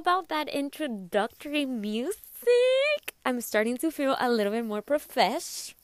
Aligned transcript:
about 0.00 0.30
that 0.30 0.48
introductory 0.48 1.66
music? 1.66 3.12
I'm 3.22 3.42
starting 3.42 3.76
to 3.76 3.90
feel 3.90 4.16
a 4.18 4.30
little 4.30 4.50
bit 4.50 4.64
more 4.64 4.80
profesh. 4.80 5.74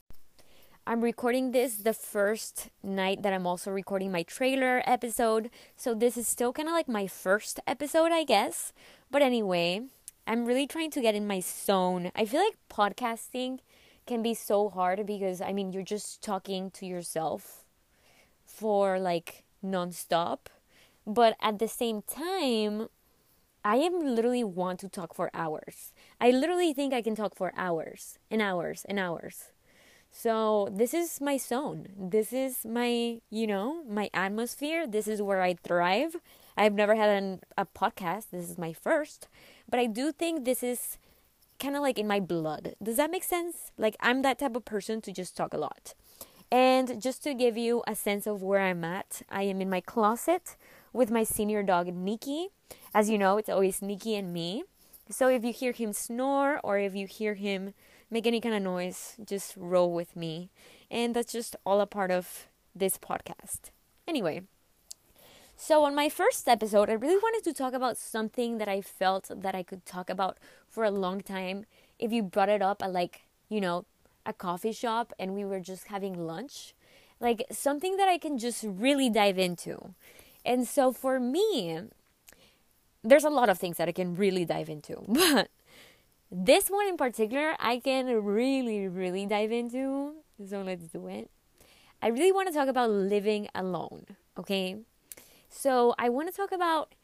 I'm 0.87 1.03
recording 1.03 1.51
this 1.51 1.77
the 1.77 1.93
first 1.93 2.71
night 2.83 3.23
that 3.23 3.35
I'm 3.35 3.47
also 3.47 3.71
recording 3.71 4.11
my 4.11 4.22
trailer 4.22 4.83
episode. 4.87 5.51
So 5.76 5.94
this 5.94 6.17
is 6.17 6.26
still 6.26 6.54
kind 6.54 6.67
of 6.67 6.72
like 6.72 6.89
my 6.89 7.07
first 7.07 7.61
episode, 7.67 8.11
I 8.11 8.25
guess. 8.25 8.72
But 9.11 9.21
anyway, 9.21 9.83
I'm 10.26 10.47
really 10.47 10.67
trying 10.67 10.93
to 10.93 11.03
get 11.03 11.15
in 11.15 11.26
my 11.26 11.40
zone. 11.40 12.11
I 12.17 12.25
feel 12.25 12.40
like 12.40 12.57
podcasting 12.71 13.58
can 14.07 14.22
be 14.22 14.33
so 14.33 14.71
hard 14.71 15.04
because 15.04 15.43
I 15.43 15.53
mean, 15.53 15.72
you're 15.72 15.83
just 15.83 16.23
talking 16.23 16.71
to 16.71 16.87
yourself 16.87 17.67
for 18.47 18.98
like 18.98 19.45
nonstop. 19.62 20.47
But 21.07 21.37
at 21.43 21.59
the 21.59 21.69
same 21.69 22.01
time, 22.01 22.89
I 23.66 23.79
am 23.79 23.98
literally 23.98 24.45
want 24.45 24.79
to 24.80 24.88
talk 24.88 25.12
for 25.12 25.29
hours. 25.34 25.93
I 26.20 26.30
literally 26.30 26.73
think 26.73 26.95
I 26.95 27.02
can 27.02 27.16
talk 27.16 27.34
for 27.34 27.52
hours 27.57 28.16
and 28.30 28.41
hours 28.41 28.87
and 28.88 28.97
hours. 28.97 29.51
So 30.12 30.69
this 30.70 30.95
is 30.95 31.20
my 31.20 31.37
zone. 31.37 31.88
This 31.98 32.33
is 32.33 32.65
my, 32.65 33.19
you 33.29 33.48
know, 33.48 33.83
my 33.88 34.09
atmosphere. 34.15 34.87
This 34.87 35.09
is 35.09 35.21
where 35.21 35.43
I 35.43 35.55
thrive. 35.55 36.15
I've 36.57 36.74
never 36.74 36.95
had 36.95 37.10
an, 37.10 37.41
a 37.59 37.66
podcast. 37.66 38.30
This 38.30 38.48
is 38.48 38.57
my 38.57 38.73
first. 38.73 39.27
But 39.69 39.80
I 39.80 39.87
do 39.87 40.12
think 40.12 40.45
this 40.45 40.62
is 40.62 40.96
kind 41.59 41.74
of 41.74 41.83
like 41.83 41.98
in 41.98 42.07
my 42.07 42.21
blood. 42.21 42.77
Does 42.80 42.98
that 42.98 43.10
make 43.10 43.24
sense? 43.24 43.73
Like 43.77 43.96
I'm 43.98 44.23
that 44.23 44.38
type 44.38 44.55
of 44.55 44.65
person 44.65 45.01
to 45.01 45.10
just 45.10 45.37
talk 45.37 45.52
a 45.52 45.59
lot. 45.59 45.95
And 46.52 47.02
just 47.02 47.24
to 47.24 47.35
give 47.35 47.57
you 47.57 47.83
a 47.88 47.96
sense 47.96 48.29
of 48.29 48.45
where 48.45 48.60
I'm 48.60 48.85
at, 48.85 49.23
I 49.29 49.43
am 49.43 49.60
in 49.60 49.69
my 49.69 49.80
closet 49.80 50.55
with 50.97 51.11
my 51.11 51.23
senior 51.23 51.63
dog, 51.63 51.89
Nikki. 51.95 52.49
As 52.95 53.11
you 53.11 53.19
know, 53.19 53.37
it's 53.37 53.51
always 53.51 53.83
Nikki 53.83 54.16
and 54.16 54.33
me. 54.33 54.65
So 55.11 55.29
if 55.29 55.45
you 55.45 55.53
hear 55.53 55.73
him 55.73 55.93
snore 55.93 56.59
or 56.65 56.79
if 56.79 56.95
you 56.95 57.07
hear 57.07 57.35
him 57.35 57.75
make 58.11 58.27
any 58.27 58.41
kind 58.41 58.55
of 58.55 58.63
noise, 58.63 59.15
just 59.23 59.55
roll 59.57 59.93
with 59.93 60.16
me. 60.16 60.49
And 60.91 61.15
that's 61.15 61.33
just 61.33 61.55
all 61.66 61.83
a 61.83 61.87
part 61.87 62.11
of 62.11 62.47
this 62.75 62.97
podcast. 62.97 63.71
Anyway, 64.08 64.42
so 65.55 65.84
on 65.84 65.94
my 65.94 66.08
first 66.08 66.48
episode, 66.48 66.88
I 66.88 66.94
really 66.94 67.19
wanted 67.19 67.44
to 67.44 67.53
talk 67.53 67.75
about 67.75 67.98
something 67.98 68.56
that 68.56 68.69
I 68.69 68.81
felt 68.81 69.31
that 69.31 69.55
I 69.55 69.62
could 69.62 69.84
talk 69.84 70.08
about 70.08 70.38
for 70.69 70.83
a 70.83 70.91
long 70.91 71.20
time. 71.20 71.66
If 71.98 72.10
you 72.10 72.22
brought 72.22 72.48
it 72.48 72.62
up 72.62 72.83
at 72.83 72.92
like, 72.92 73.22
you 73.50 73.60
know, 73.60 73.84
a 74.25 74.33
coffee 74.33 74.72
shop 74.72 75.12
and 75.19 75.34
we 75.34 75.44
were 75.44 75.60
just 75.60 75.88
having 75.88 76.27
lunch, 76.27 76.75
like 77.20 77.44
something 77.50 77.97
that 77.98 78.08
I 78.08 78.16
can 78.16 78.38
just 78.38 78.64
really 78.66 79.10
dive 79.10 79.38
into. 79.38 79.94
And 80.47 80.66
so 80.66 80.92
for 80.92 81.19
me, 81.19 81.80
there's 83.02 83.25
a 83.25 83.30
lot 83.30 83.48
of 83.48 83.58
things 83.58 83.77
that 83.78 83.89
I 83.89 83.92
can 83.92 84.14
really 84.14 84.44
dive 84.44 84.69
into, 84.69 85.03
but 85.08 85.50
this 86.30 86.69
one 86.69 86.86
in 86.86 86.97
particular, 86.97 87.55
I 87.58 87.78
can 87.78 88.06
really, 88.25 88.88
really 88.88 89.27
dive 89.27 89.53
into. 89.53 90.14
So 90.48 90.62
let's 90.62 90.84
do 90.84 91.06
it. 91.08 91.30
I 92.00 92.08
really 92.08 92.33
want 92.33 92.48
to 92.48 92.55
talk 92.55 92.69
about 92.69 92.91
living 92.91 93.48
alone, 93.55 94.06
okay? 94.38 94.77
So 95.48 95.94
I 95.98 96.08
want 96.08 96.28
to 96.28 96.36
talk 96.36 96.53
about 96.53 96.94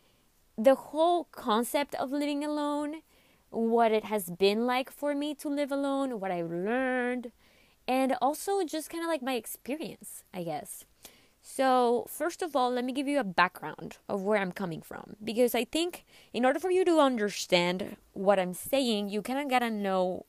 the 0.56 0.74
whole 0.74 1.24
concept 1.32 1.94
of 1.94 2.12
living 2.12 2.44
alone, 2.44 3.02
what 3.50 3.90
it 3.90 4.04
has 4.04 4.30
been 4.30 4.66
like 4.66 4.90
for 4.90 5.14
me 5.14 5.34
to 5.36 5.48
live 5.48 5.72
alone, 5.72 6.20
what 6.20 6.30
I 6.30 6.42
learned, 6.42 7.32
and 7.88 8.14
also 8.20 8.62
just 8.64 8.90
kind 8.90 9.02
of 9.02 9.08
like 9.08 9.22
my 9.22 9.34
experience, 9.34 10.24
I 10.32 10.44
guess. 10.44 10.84
So, 11.44 12.06
first 12.08 12.40
of 12.40 12.54
all, 12.54 12.70
let 12.70 12.84
me 12.84 12.92
give 12.92 13.08
you 13.08 13.18
a 13.18 13.24
background 13.24 13.98
of 14.08 14.22
where 14.22 14.38
I'm 14.38 14.52
coming 14.52 14.80
from 14.80 15.16
because 15.22 15.56
I 15.56 15.64
think 15.64 16.04
in 16.32 16.44
order 16.44 16.60
for 16.60 16.70
you 16.70 16.84
to 16.84 17.00
understand 17.00 17.96
what 18.12 18.38
I'm 18.38 18.54
saying, 18.54 19.08
you 19.08 19.22
kind 19.22 19.40
of 19.40 19.50
got 19.50 19.58
to 19.58 19.70
know 19.70 20.24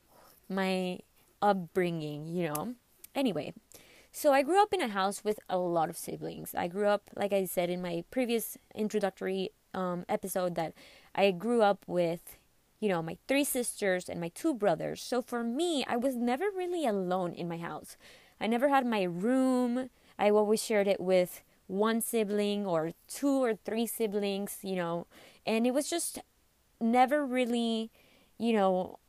my 0.50 1.00
upbringing, 1.40 2.28
you 2.28 2.48
know. 2.50 2.74
Anyway, 3.14 3.54
so 4.12 4.34
I 4.34 4.42
grew 4.42 4.60
up 4.60 4.74
in 4.74 4.82
a 4.82 4.88
house 4.88 5.24
with 5.24 5.40
a 5.48 5.58
lot 5.58 5.88
of 5.88 5.98
siblings. 5.98 6.56
I 6.56 6.68
grew 6.68 6.88
up, 6.88 7.12
like 7.16 7.32
I 7.32 7.46
said 7.46 7.70
in 7.70 7.82
my 7.82 8.04
previous 8.10 8.58
introductory 8.74 9.52
um, 9.76 10.06
episode, 10.10 10.56
that 10.56 10.74
I 11.14 11.30
grew 11.30 11.62
up 11.62 11.86
with, 11.86 12.38
you 12.80 12.90
know, 12.90 13.04
my 13.04 13.18
three 13.28 13.44
sisters 13.44 14.10
and 14.10 14.20
my 14.20 14.30
two 14.30 14.56
brothers. 14.56 15.00
So 15.04 15.22
for 15.22 15.44
me, 15.44 15.86
I 15.88 15.96
was 15.96 16.16
never 16.16 16.46
really 16.56 16.88
alone 16.88 17.34
in 17.34 17.48
my 17.48 17.58
house. 17.58 17.98
I 18.42 18.48
never 18.48 18.70
had 18.70 18.86
my 18.86 19.04
room 19.04 19.90
I 20.18 20.30
always 20.30 20.64
shared 20.64 20.88
it 20.88 21.00
with 21.00 21.42
one 21.68 22.02
sibling 22.02 22.66
or 22.66 22.92
two 23.08 23.44
or 23.44 23.56
three 23.56 23.88
siblings, 23.88 24.60
you 24.62 24.76
know, 24.76 25.08
and 25.46 25.66
it 25.66 25.74
was 25.74 25.90
just 25.90 26.20
never 26.80 27.26
really, 27.26 27.92
you 28.38 28.54
know, 28.54 29.00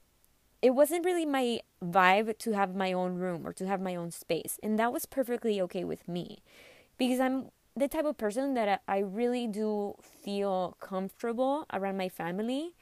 it 0.62 0.70
wasn't 0.70 1.04
really 1.04 1.26
my 1.26 1.60
vibe 1.84 2.38
to 2.38 2.52
have 2.52 2.74
my 2.74 2.92
own 2.92 3.16
room 3.16 3.46
or 3.46 3.52
to 3.52 3.66
have 3.66 3.80
my 3.80 3.94
own 3.94 4.10
space. 4.10 4.58
And 4.62 4.78
that 4.78 4.92
was 4.92 5.04
perfectly 5.04 5.60
okay 5.60 5.84
with 5.84 6.08
me 6.08 6.42
because 6.96 7.20
I'm 7.20 7.50
the 7.76 7.88
type 7.88 8.04
of 8.04 8.16
person 8.16 8.54
that 8.54 8.80
I 8.86 8.98
really 8.98 9.46
do 9.46 9.94
feel 10.00 10.76
comfortable 10.80 11.66
around 11.72 11.98
my 11.98 12.08
family. 12.08 12.74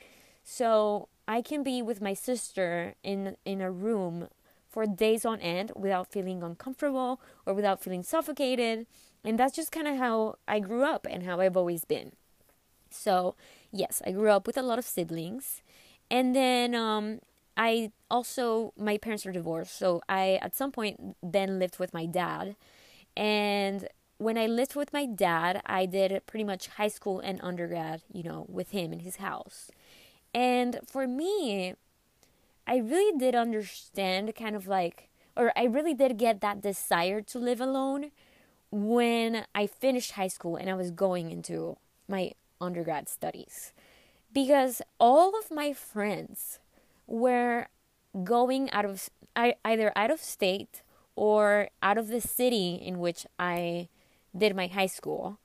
So 0.45 1.09
I 1.27 1.41
can 1.43 1.63
be 1.63 1.83
with 1.83 2.01
my 2.01 2.15
sister 2.15 2.95
in 3.03 3.37
in 3.45 3.61
a 3.61 3.71
room 3.71 4.29
for 4.73 4.87
days 4.87 5.25
on 5.25 5.39
end 5.41 5.71
without 5.77 6.11
feeling 6.11 6.43
uncomfortable 6.43 7.21
or 7.45 7.53
without 7.53 7.83
feeling 7.83 8.03
suffocated. 8.03 8.87
And 9.23 9.39
that's 9.39 9.55
just 9.55 9.71
kind 9.71 9.87
of 9.87 9.99
how 9.99 10.37
I 10.49 10.61
grew 10.61 10.83
up 10.83 11.07
and 11.09 11.23
how 11.23 11.41
I've 11.41 11.57
always 11.57 11.85
been. 11.85 12.13
So, 12.91 13.37
yes, 13.71 14.03
I 14.07 14.13
grew 14.13 14.31
up 14.31 14.47
with 14.47 14.57
a 14.57 14.63
lot 14.63 14.79
of 14.79 14.87
siblings. 14.87 15.63
And 16.11 16.35
then 16.35 16.75
um, 16.75 17.21
I 17.57 17.93
also, 18.11 18.73
my 18.79 18.97
parents 18.97 19.27
are 19.27 19.33
divorced. 19.33 19.79
So 19.79 20.01
I, 20.09 20.39
at 20.41 20.57
some 20.57 20.73
point, 20.73 21.17
then 21.23 21.59
lived 21.59 21.79
with 21.79 21.93
my 21.93 22.07
dad. 22.07 22.57
And 23.15 23.89
when 24.17 24.39
I 24.39 24.47
lived 24.47 24.75
with 24.75 24.93
my 24.93 25.05
dad, 25.05 25.61
I 25.67 25.85
did 25.85 26.27
pretty 26.27 26.45
much 26.45 26.69
high 26.69 26.89
school 26.89 27.21
and 27.21 27.41
undergrad, 27.43 28.03
you 28.11 28.23
know, 28.23 28.47
with 28.49 28.71
him 28.71 28.93
in 28.93 29.01
his 29.01 29.17
house. 29.17 29.71
And 30.35 30.81
for 30.87 31.07
me, 31.07 31.75
I 32.67 32.77
really 32.77 33.17
did 33.19 33.35
understand 33.35 34.35
kind 34.37 34.55
of 34.55 34.67
like, 34.67 35.09
or 35.37 35.53
I 35.57 35.65
really 35.65 35.95
did 35.95 36.19
get 36.19 36.41
that 36.41 36.61
desire 36.61 37.21
to 37.23 37.39
live 37.39 37.61
alone 37.61 38.11
when 38.71 39.45
I 39.55 39.67
finished 39.67 40.13
high 40.13 40.29
school 40.29 40.57
and 40.57 40.71
I 40.71 40.75
was 40.75 40.91
going 40.91 41.31
into 41.31 41.77
my 42.09 42.33
undergrad 42.61 43.09
studies. 43.09 43.73
Because 44.33 44.81
all 44.99 45.39
of 45.39 45.51
my 45.51 45.73
friends 45.73 46.59
were 47.07 47.69
going 48.25 48.71
out 48.71 48.85
of 48.85 49.11
either 49.37 49.93
out 49.97 50.11
of 50.11 50.21
state 50.21 50.83
or 51.17 51.69
out 51.83 51.99
of 51.99 52.09
the 52.09 52.21
city 52.21 52.75
in 52.75 52.99
which 52.99 53.27
I 53.39 53.89
did 54.37 54.57
my 54.57 54.69
high 54.69 54.87
school. 54.87 55.39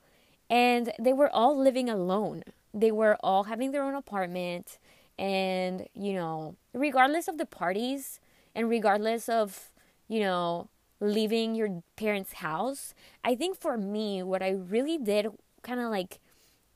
And 0.48 0.92
they 0.98 1.12
were 1.12 1.28
all 1.34 1.58
living 1.58 1.90
alone. 1.90 2.44
They 2.72 2.90
were 2.90 3.18
all 3.20 3.44
having 3.44 3.72
their 3.72 3.82
own 3.82 3.94
apartment 3.94 4.78
and 5.18 5.86
you 5.94 6.12
know 6.12 6.54
regardless 6.72 7.28
of 7.28 7.38
the 7.38 7.46
parties 7.46 8.20
and 8.54 8.68
regardless 8.68 9.28
of 9.28 9.70
you 10.06 10.20
know 10.20 10.68
leaving 11.00 11.54
your 11.54 11.82
parents 11.96 12.34
house 12.34 12.94
i 13.24 13.34
think 13.34 13.58
for 13.58 13.76
me 13.76 14.22
what 14.22 14.42
i 14.42 14.50
really 14.50 14.98
did 14.98 15.26
kind 15.62 15.80
of 15.80 15.90
like 15.90 16.18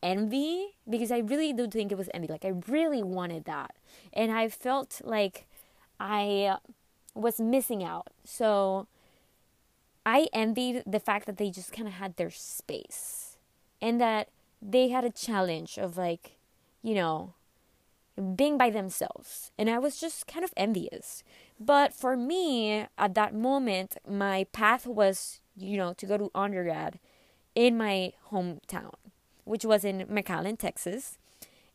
envy 0.03 0.75
because 0.89 1.13
i 1.13 1.19
really 1.19 1.53
do 1.53 1.69
think 1.69 1.93
it 1.93 1.99
was 1.99 2.11
envy 2.13 2.29
like 2.29 2.45
i 2.45 2.53
really 2.69 3.03
wanted 3.03 3.45
that. 3.45 3.77
And 4.13 4.33
i 4.33 4.49
felt 4.49 5.01
like 5.05 5.47
i 6.01 6.45
uh, 6.45 6.57
was 7.15 7.41
missing 7.41 7.85
out. 7.85 8.09
So 8.25 8.89
i 10.05 10.29
envied 10.33 10.83
the 10.87 11.01
fact 11.01 11.27
that 11.27 11.37
they 11.37 11.51
just 11.51 11.73
kind 11.73 11.87
of 11.87 11.95
had 11.95 12.17
their 12.17 12.31
space 12.31 13.37
and 13.81 14.01
that 14.01 14.29
they 14.61 14.89
had 14.89 15.05
a 15.05 15.11
challenge 15.11 15.79
of 15.79 15.97
like 15.97 16.33
you 16.83 16.95
know 16.95 17.35
being 18.37 18.59
by 18.59 18.71
themselves. 18.71 19.53
And 19.59 19.71
I 19.71 19.79
was 19.79 19.99
just 19.99 20.27
kind 20.27 20.45
of 20.45 20.53
envious. 20.57 21.23
But 21.59 21.95
for 21.95 22.17
me, 22.17 22.87
at 22.99 23.15
that 23.15 23.35
moment, 23.35 23.97
my 24.09 24.45
path 24.53 24.87
was, 24.87 25.41
you 25.57 25.77
know, 25.77 25.93
to 25.95 26.07
go 26.07 26.19
to 26.19 26.31
undergrad 26.35 26.99
in 27.55 27.77
my 27.77 28.13
hometown, 28.31 28.95
which 29.45 29.65
was 29.65 29.85
in 29.85 30.07
McAllen, 30.07 30.59
Texas. 30.59 31.19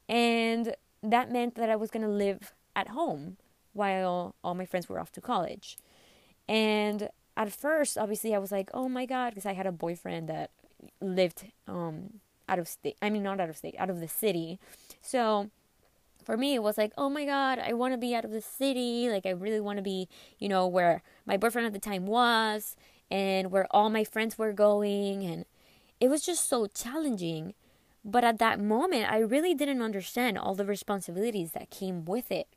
And 0.07 0.75
that 1.01 1.31
meant 1.31 1.55
that 1.55 1.69
I 1.69 1.75
was 1.75 1.91
going 1.91 2.05
to 2.05 2.11
live 2.11 2.53
at 2.75 2.89
home 2.89 3.37
while 3.73 4.35
all 4.43 4.55
my 4.55 4.65
friends 4.65 4.89
were 4.89 4.99
off 4.99 5.11
to 5.13 5.21
college. 5.21 5.77
And 6.47 7.09
at 7.35 7.51
first, 7.51 7.97
obviously, 7.97 8.33
I 8.33 8.39
was 8.39 8.51
like, 8.51 8.69
oh 8.73 8.89
my 8.89 9.05
God, 9.05 9.31
because 9.31 9.45
I 9.45 9.53
had 9.53 9.67
a 9.67 9.71
boyfriend 9.71 10.29
that 10.29 10.51
lived 11.01 11.45
um, 11.67 12.19
out 12.49 12.59
of 12.59 12.67
state. 12.67 12.97
I 13.01 13.09
mean, 13.09 13.23
not 13.23 13.39
out 13.39 13.49
of 13.49 13.57
state, 13.57 13.75
out 13.77 13.89
of 13.89 13.99
the 13.99 14.07
city. 14.07 14.59
So 15.01 15.49
for 16.27 16.37
me 16.37 16.53
it 16.55 16.63
was 16.63 16.77
like 16.77 16.91
oh 16.97 17.09
my 17.09 17.25
god 17.25 17.59
i 17.59 17.73
want 17.73 17.93
to 17.93 17.97
be 17.97 18.13
out 18.13 18.25
of 18.25 18.31
the 18.31 18.41
city 18.41 19.09
like 19.09 19.25
i 19.25 19.29
really 19.29 19.61
want 19.61 19.77
to 19.77 19.83
be 19.83 20.07
you 20.39 20.49
know 20.49 20.67
where 20.67 21.01
my 21.25 21.37
boyfriend 21.37 21.65
at 21.67 21.73
the 21.73 21.79
time 21.79 22.05
was 22.05 22.75
and 23.09 23.51
where 23.51 23.67
all 23.71 23.89
my 23.89 24.03
friends 24.03 24.37
were 24.37 24.53
going 24.53 25.23
and 25.23 25.45
it 25.99 26.09
was 26.09 26.25
just 26.25 26.47
so 26.49 26.67
challenging 26.67 27.53
But 28.05 28.23
at 28.23 28.39
that 28.39 28.59
moment, 28.59 29.11
I 29.11 29.19
really 29.19 29.53
didn't 29.61 29.81
understand 29.83 30.37
all 30.39 30.55
the 30.55 30.65
responsibilities 30.65 31.51
that 31.53 31.69
came 31.79 32.05
with 32.05 32.31
it. 32.31 32.47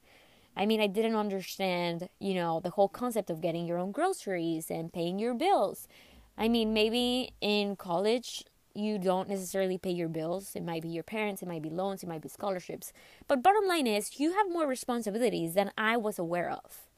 I 0.56 0.66
mean, 0.66 0.80
I 0.80 0.86
didn't 0.86 1.16
understand, 1.16 2.08
you 2.18 2.34
know, 2.34 2.60
the 2.60 2.70
whole 2.70 2.88
concept 2.88 3.30
of 3.30 3.40
getting 3.40 3.66
your 3.66 3.78
own 3.78 3.92
groceries 3.92 4.70
and 4.70 4.92
paying 4.92 5.18
your 5.18 5.34
bills. 5.34 5.88
I 6.36 6.48
mean, 6.48 6.72
maybe 6.74 7.32
in 7.40 7.76
college, 7.76 8.44
you 8.74 8.98
don't 8.98 9.28
necessarily 9.28 9.78
pay 9.78 9.90
your 9.90 10.08
bills. 10.08 10.54
It 10.54 10.64
might 10.64 10.82
be 10.82 10.88
your 10.88 11.02
parents, 11.02 11.42
it 11.42 11.48
might 11.48 11.62
be 11.62 11.70
loans, 11.70 12.02
it 12.02 12.08
might 12.08 12.22
be 12.22 12.28
scholarships. 12.28 12.92
But 13.28 13.42
bottom 13.42 13.66
line 13.66 13.86
is, 13.86 14.20
you 14.20 14.32
have 14.32 14.50
more 14.50 14.66
responsibilities 14.66 15.54
than 15.54 15.72
I 15.76 15.96
was 15.96 16.18
aware 16.18 16.50
of. 16.50 16.88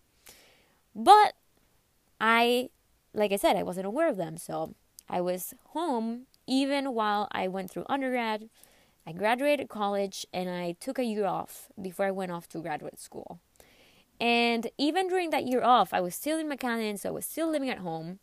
But 0.94 1.34
I, 2.20 2.70
like 3.14 3.32
I 3.32 3.36
said, 3.36 3.56
I 3.56 3.62
wasn't 3.62 3.86
aware 3.86 4.08
of 4.08 4.16
them. 4.16 4.36
So 4.36 4.74
I 5.08 5.20
was 5.20 5.54
home 5.69 6.26
even 6.46 6.94
while 6.94 7.28
I 7.32 7.48
went 7.48 7.70
through 7.70 7.86
undergrad. 7.88 8.48
I 9.06 9.12
graduated 9.12 9.68
college 9.68 10.26
and 10.32 10.48
I 10.48 10.76
took 10.78 10.98
a 10.98 11.04
year 11.04 11.26
off 11.26 11.68
before 11.80 12.06
I 12.06 12.10
went 12.10 12.32
off 12.32 12.48
to 12.50 12.58
graduate 12.60 13.00
school. 13.00 13.40
And 14.20 14.68
even 14.78 15.08
during 15.08 15.30
that 15.30 15.46
year 15.46 15.62
off, 15.62 15.92
I 15.92 16.00
was 16.00 16.14
still 16.14 16.38
in 16.38 16.48
McAllen, 16.48 16.98
so 16.98 17.08
I 17.08 17.12
was 17.12 17.26
still 17.26 17.50
living 17.50 17.68
at 17.68 17.78
home. 17.78 18.20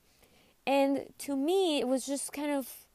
And 0.66 1.08
to 1.20 1.36
me, 1.36 1.80
it 1.80 1.88
was 1.88 2.06
just 2.06 2.32
kind 2.32 2.52
of 2.52 2.86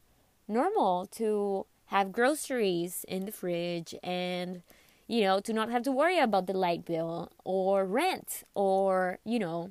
normal 0.48 1.06
to 1.06 1.66
have 1.86 2.12
groceries 2.12 3.04
in 3.08 3.26
the 3.26 3.32
fridge 3.32 3.94
and, 4.02 4.62
you 5.06 5.22
know, 5.22 5.40
to 5.40 5.52
not 5.52 5.70
have 5.70 5.82
to 5.82 5.92
worry 5.92 6.18
about 6.18 6.46
the 6.46 6.56
light 6.56 6.84
bill 6.84 7.30
or 7.44 7.84
rent 7.84 8.44
or, 8.54 9.18
you 9.24 9.38
know, 9.38 9.70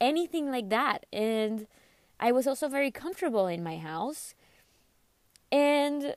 anything 0.00 0.50
like 0.50 0.68
that. 0.68 1.06
And 1.12 1.66
I 2.20 2.32
was 2.32 2.46
also 2.46 2.68
very 2.68 2.90
comfortable 2.90 3.46
in 3.46 3.62
my 3.62 3.78
house. 3.78 4.34
And 5.50 6.16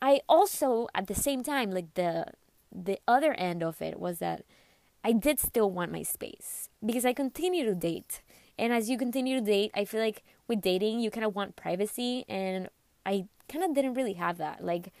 I 0.00 0.20
also 0.28 0.88
at 0.94 1.06
the 1.06 1.14
same 1.14 1.42
time 1.42 1.70
like 1.70 1.94
the 1.94 2.26
the 2.70 2.98
other 3.08 3.32
end 3.34 3.62
of 3.62 3.80
it 3.80 3.98
was 3.98 4.18
that 4.18 4.44
I 5.02 5.12
did 5.12 5.40
still 5.40 5.70
want 5.70 5.92
my 5.92 6.02
space 6.02 6.68
because 6.84 7.04
I 7.04 7.12
continue 7.12 7.64
to 7.64 7.74
date. 7.74 8.22
And 8.58 8.72
as 8.72 8.90
you 8.90 8.98
continue 8.98 9.38
to 9.38 9.44
date, 9.44 9.70
I 9.74 9.84
feel 9.84 10.00
like 10.00 10.22
with 10.46 10.60
dating 10.60 11.00
you 11.00 11.10
kind 11.10 11.24
of 11.24 11.34
want 11.34 11.56
privacy 11.56 12.24
and 12.28 12.68
I 13.06 13.26
kind 13.48 13.64
of 13.64 13.74
didn't 13.74 13.94
really 13.94 14.14
have 14.14 14.38
that. 14.38 14.64
Like 14.64 14.92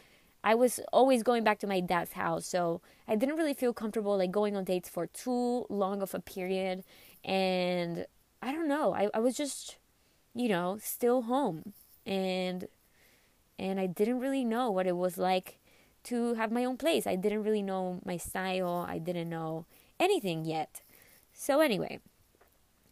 I 0.42 0.54
was 0.54 0.80
always 0.92 1.22
going 1.22 1.44
back 1.44 1.58
to 1.60 1.66
my 1.66 1.80
dad's 1.80 2.12
house, 2.12 2.46
so 2.46 2.80
I 3.06 3.16
didn't 3.16 3.36
really 3.36 3.54
feel 3.54 3.72
comfortable 3.72 4.16
like 4.16 4.30
going 4.30 4.56
on 4.56 4.64
dates 4.64 4.88
for 4.88 5.06
too 5.06 5.66
long 5.68 6.02
of 6.02 6.14
a 6.14 6.20
period 6.20 6.84
and 7.24 8.06
I 8.40 8.52
don't 8.52 8.68
know. 8.68 8.94
I, 8.94 9.08
I 9.12 9.18
was 9.18 9.36
just, 9.36 9.78
you 10.34 10.48
know, 10.48 10.78
still 10.80 11.22
home 11.22 11.72
and 12.06 12.68
and 13.58 13.80
I 13.80 13.86
didn't 13.86 14.20
really 14.20 14.44
know 14.44 14.70
what 14.70 14.86
it 14.86 14.96
was 14.96 15.18
like 15.18 15.58
to 16.04 16.34
have 16.34 16.52
my 16.52 16.64
own 16.64 16.76
place. 16.76 17.06
I 17.06 17.16
didn't 17.16 17.42
really 17.42 17.62
know 17.62 18.00
my 18.04 18.16
style. 18.16 18.86
I 18.88 18.98
didn't 18.98 19.28
know 19.28 19.66
anything 19.98 20.44
yet. 20.44 20.80
So 21.32 21.60
anyway, 21.60 21.98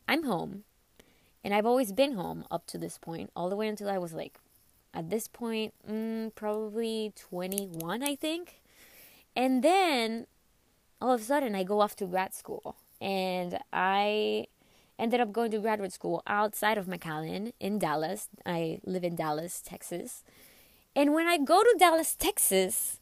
I'm 0.08 0.24
home. 0.24 0.64
And 1.44 1.54
I've 1.54 1.66
always 1.66 1.92
been 1.92 2.14
home 2.14 2.44
up 2.50 2.66
to 2.66 2.78
this 2.78 2.98
point, 2.98 3.30
all 3.36 3.48
the 3.48 3.54
way 3.54 3.68
until 3.68 3.88
I 3.88 3.98
was 3.98 4.12
like 4.12 4.38
at 4.96 5.10
this 5.10 5.28
point, 5.28 5.74
mm, 5.88 6.34
probably 6.34 7.12
21, 7.14 8.02
I 8.02 8.16
think. 8.16 8.62
And 9.36 9.62
then 9.62 10.26
all 11.00 11.12
of 11.12 11.20
a 11.20 11.24
sudden, 11.24 11.54
I 11.54 11.64
go 11.64 11.80
off 11.80 11.94
to 11.96 12.06
grad 12.06 12.34
school. 12.34 12.76
And 12.98 13.58
I 13.74 14.46
ended 14.98 15.20
up 15.20 15.32
going 15.32 15.50
to 15.50 15.58
graduate 15.58 15.92
school 15.92 16.22
outside 16.26 16.78
of 16.78 16.86
McAllen 16.86 17.52
in 17.60 17.78
Dallas. 17.78 18.28
I 18.46 18.80
live 18.84 19.04
in 19.04 19.14
Dallas, 19.16 19.60
Texas. 19.60 20.24
And 20.96 21.12
when 21.12 21.26
I 21.26 21.36
go 21.36 21.62
to 21.62 21.76
Dallas, 21.78 22.14
Texas, 22.14 22.98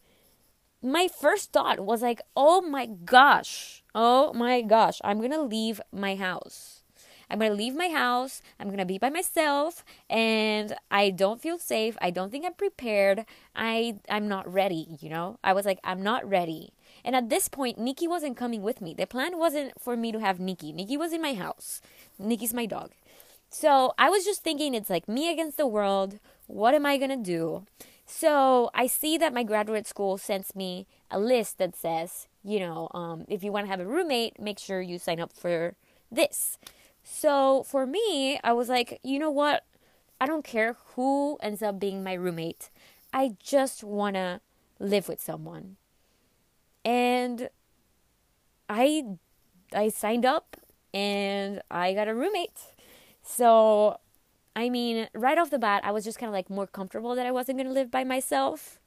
my 0.83 1.07
first 1.09 1.53
thought 1.53 1.79
was 1.79 2.03
like, 2.03 2.21
oh 2.37 2.61
my 2.61 2.87
gosh, 2.87 3.85
oh 3.95 4.33
my 4.33 4.63
gosh, 4.63 5.01
I'm 5.05 5.21
gonna 5.21 5.43
leave 5.43 5.81
my 5.93 6.17
house. 6.17 6.83
I'm 7.31 7.39
gonna 7.39 7.55
leave 7.55 7.75
my 7.75 7.89
house. 7.89 8.43
I'm 8.59 8.71
gonna 8.71 8.85
be 8.85 8.99
by 8.99 9.11
myself, 9.11 9.85
and 10.09 10.75
I 10.91 11.11
don't 11.11 11.41
feel 11.41 11.59
safe. 11.59 11.97
I 12.01 12.11
don't 12.11 12.31
think 12.31 12.45
I'm 12.45 12.55
prepared. 12.55 13.25
I 13.55 13.99
I'm 14.09 14.29
not 14.29 14.53
ready. 14.53 14.99
You 15.01 15.11
know, 15.11 15.39
I 15.43 15.53
was 15.53 15.65
like, 15.65 15.79
I'm 15.85 16.03
not 16.03 16.29
ready. 16.29 16.73
And 17.05 17.15
at 17.15 17.29
this 17.29 17.49
point, 17.49 17.79
Nikki 17.79 18.09
wasn't 18.09 18.37
coming 18.37 18.63
with 18.63 18.81
me. 18.81 18.95
The 18.95 19.07
plan 19.07 19.39
wasn't 19.39 19.73
for 19.81 19.97
me 19.97 20.13
to 20.13 20.21
have 20.21 20.41
Nikki. 20.41 20.73
Nikki 20.73 20.97
was 20.97 21.13
in 21.13 21.21
my 21.21 21.35
house. 21.35 21.83
Nikki's 22.19 22.55
my 22.55 22.67
dog. 22.67 22.93
So 23.51 23.95
I 23.99 24.11
was 24.11 24.25
just 24.25 24.43
thinking, 24.43 24.75
it's 24.75 24.91
like 24.91 25.09
me 25.09 25.31
against 25.31 25.57
the 25.59 25.67
world. 25.67 26.19
What 26.47 26.75
am 26.75 26.87
I 26.87 26.99
gonna 26.99 27.17
do? 27.17 27.67
So 28.07 28.71
I 28.75 28.87
see 28.87 29.17
that 29.19 29.33
my 29.33 29.43
graduate 29.45 29.87
school 29.87 30.19
sends 30.19 30.55
me 30.55 30.87
a 31.11 31.19
list 31.19 31.59
that 31.59 31.77
says, 31.77 32.29
you 32.43 32.59
know, 32.59 32.89
um, 32.93 33.25
if 33.29 33.43
you 33.43 33.53
want 33.53 33.67
to 33.67 33.71
have 33.71 33.81
a 33.81 33.87
roommate, 33.87 34.41
make 34.41 34.59
sure 34.59 34.81
you 34.81 34.99
sign 34.99 35.21
up 35.21 35.33
for 35.33 35.75
this. 36.11 36.59
So 37.05 37.63
for 37.65 37.87
me, 37.87 38.41
I 38.43 38.53
was 38.53 38.69
like, 38.69 38.99
you 39.05 39.19
know 39.19 39.31
what? 39.31 39.65
I 40.21 40.27
don't 40.27 40.45
care 40.45 40.77
who 40.95 41.39
ends 41.43 41.63
up 41.63 41.79
being 41.79 42.03
my 42.03 42.15
roommate. 42.15 42.71
I 43.13 43.37
just 43.43 43.85
want 43.85 44.17
to 44.17 44.41
live 44.81 45.09
with 45.09 45.21
someone. 45.21 45.77
And 46.85 47.51
I 48.69 49.05
I 49.73 49.89
signed 49.89 50.25
up 50.25 50.57
and 50.93 51.63
I 51.71 51.95
got 51.95 52.09
a 52.09 52.15
roommate. 52.15 52.61
So 53.23 53.99
I 54.57 54.71
mean, 54.71 55.09
right 55.15 55.39
off 55.39 55.51
the 55.51 55.59
bat, 55.59 55.83
I 55.85 55.93
was 55.93 56.05
just 56.05 56.19
kind 56.19 56.29
of 56.29 56.35
like 56.35 56.51
more 56.51 56.67
comfortable 56.67 57.15
that 57.17 57.27
I 57.27 57.33
wasn't 57.33 57.59
going 57.59 57.67
to 57.69 57.73
live 57.75 57.91
by 57.91 58.05
myself 58.05 58.79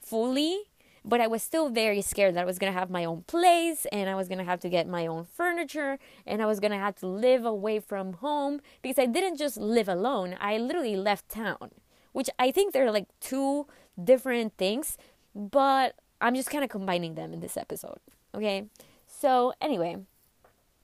fully 0.00 0.64
but 1.06 1.20
I 1.20 1.28
was 1.28 1.42
still 1.42 1.68
very 1.68 2.02
scared 2.02 2.34
that 2.34 2.42
I 2.42 2.44
was 2.44 2.58
going 2.58 2.72
to 2.72 2.78
have 2.78 2.90
my 2.90 3.04
own 3.04 3.22
place 3.28 3.86
and 3.92 4.10
I 4.10 4.16
was 4.16 4.26
going 4.26 4.38
to 4.38 4.44
have 4.44 4.58
to 4.60 4.68
get 4.68 4.88
my 4.88 5.06
own 5.06 5.24
furniture 5.24 5.98
and 6.26 6.42
I 6.42 6.46
was 6.46 6.58
going 6.58 6.72
to 6.72 6.78
have 6.78 6.96
to 6.96 7.06
live 7.06 7.44
away 7.44 7.78
from 7.78 8.14
home 8.14 8.60
because 8.82 8.98
I 8.98 9.06
didn't 9.06 9.38
just 9.38 9.56
live 9.56 9.88
alone. 9.88 10.36
I 10.40 10.58
literally 10.58 10.96
left 10.96 11.28
town, 11.28 11.70
which 12.12 12.28
I 12.40 12.50
think 12.50 12.72
they're 12.72 12.90
like 12.90 13.06
two 13.20 13.68
different 14.02 14.56
things, 14.58 14.98
but 15.32 15.94
I'm 16.20 16.34
just 16.34 16.50
kind 16.50 16.64
of 16.64 16.70
combining 16.70 17.14
them 17.14 17.32
in 17.32 17.38
this 17.38 17.56
episode. 17.56 18.00
Okay? 18.34 18.66
So, 19.06 19.52
anyway, 19.60 19.98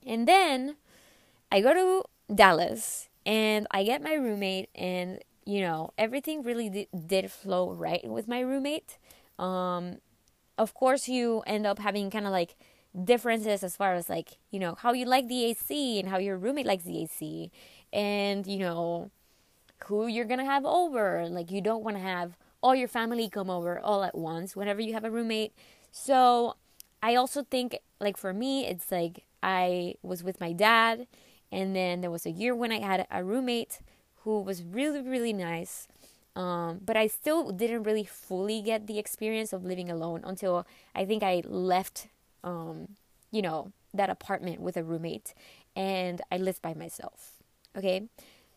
and 0.06 0.28
then 0.28 0.76
I 1.50 1.60
go 1.60 1.74
to 1.74 2.34
Dallas 2.34 3.08
and 3.26 3.66
I 3.72 3.82
get 3.82 4.02
my 4.02 4.14
roommate 4.14 4.70
and 4.76 5.18
you 5.44 5.60
know, 5.60 5.90
everything 5.98 6.44
really 6.44 6.70
did, 6.70 6.86
did 7.08 7.28
flow 7.28 7.72
right 7.72 8.08
with 8.08 8.28
my 8.28 8.38
roommate. 8.38 8.96
Um, 9.40 9.96
of 10.58 10.74
course 10.74 11.08
you 11.08 11.42
end 11.46 11.66
up 11.66 11.78
having 11.78 12.10
kind 12.10 12.26
of 12.26 12.32
like 12.32 12.56
differences 13.04 13.62
as 13.62 13.76
far 13.76 13.94
as 13.94 14.08
like 14.08 14.38
you 14.50 14.60
know 14.60 14.74
how 14.74 14.92
you 14.92 15.06
like 15.06 15.28
the 15.28 15.44
AC 15.46 15.98
and 15.98 16.08
how 16.08 16.18
your 16.18 16.36
roommate 16.36 16.66
likes 16.66 16.84
the 16.84 17.02
AC 17.02 17.50
and 17.92 18.46
you 18.46 18.58
know 18.58 19.10
who 19.86 20.06
you're 20.06 20.24
gonna 20.24 20.44
have 20.44 20.64
over. 20.64 21.26
Like 21.28 21.50
you 21.50 21.60
don't 21.60 21.84
want 21.84 21.96
to 21.96 22.02
have 22.02 22.36
all 22.62 22.74
your 22.74 22.88
family 22.88 23.28
come 23.28 23.50
over 23.50 23.80
all 23.80 24.04
at 24.04 24.16
once 24.16 24.54
whenever 24.54 24.80
you 24.80 24.92
have 24.92 25.04
a 25.04 25.10
roommate. 25.10 25.52
So 25.90 26.56
I 27.02 27.14
also 27.16 27.42
think 27.42 27.78
like 28.00 28.16
for 28.16 28.32
me 28.32 28.66
it's 28.66 28.90
like 28.92 29.24
I 29.42 29.94
was 30.02 30.22
with 30.22 30.40
my 30.40 30.52
dad 30.52 31.06
and 31.50 31.74
then 31.74 32.00
there 32.00 32.10
was 32.10 32.26
a 32.26 32.30
year 32.30 32.54
when 32.54 32.72
I 32.72 32.80
had 32.80 33.06
a 33.10 33.24
roommate 33.24 33.80
who 34.24 34.40
was 34.40 34.62
really 34.62 35.00
really 35.00 35.32
nice 35.32 35.88
um, 36.34 36.80
but 36.84 36.96
I 36.96 37.06
still 37.06 37.50
didn't 37.50 37.82
really 37.82 38.04
fully 38.04 38.62
get 38.62 38.86
the 38.86 38.98
experience 38.98 39.52
of 39.52 39.64
living 39.64 39.90
alone 39.90 40.22
until 40.24 40.66
I 40.94 41.04
think 41.04 41.22
I 41.22 41.42
left, 41.44 42.08
um, 42.42 42.96
you 43.30 43.42
know, 43.42 43.72
that 43.92 44.08
apartment 44.08 44.60
with 44.60 44.76
a 44.76 44.82
roommate 44.82 45.34
and 45.76 46.22
I 46.30 46.38
lived 46.38 46.62
by 46.62 46.74
myself. 46.74 47.32
Okay. 47.76 48.08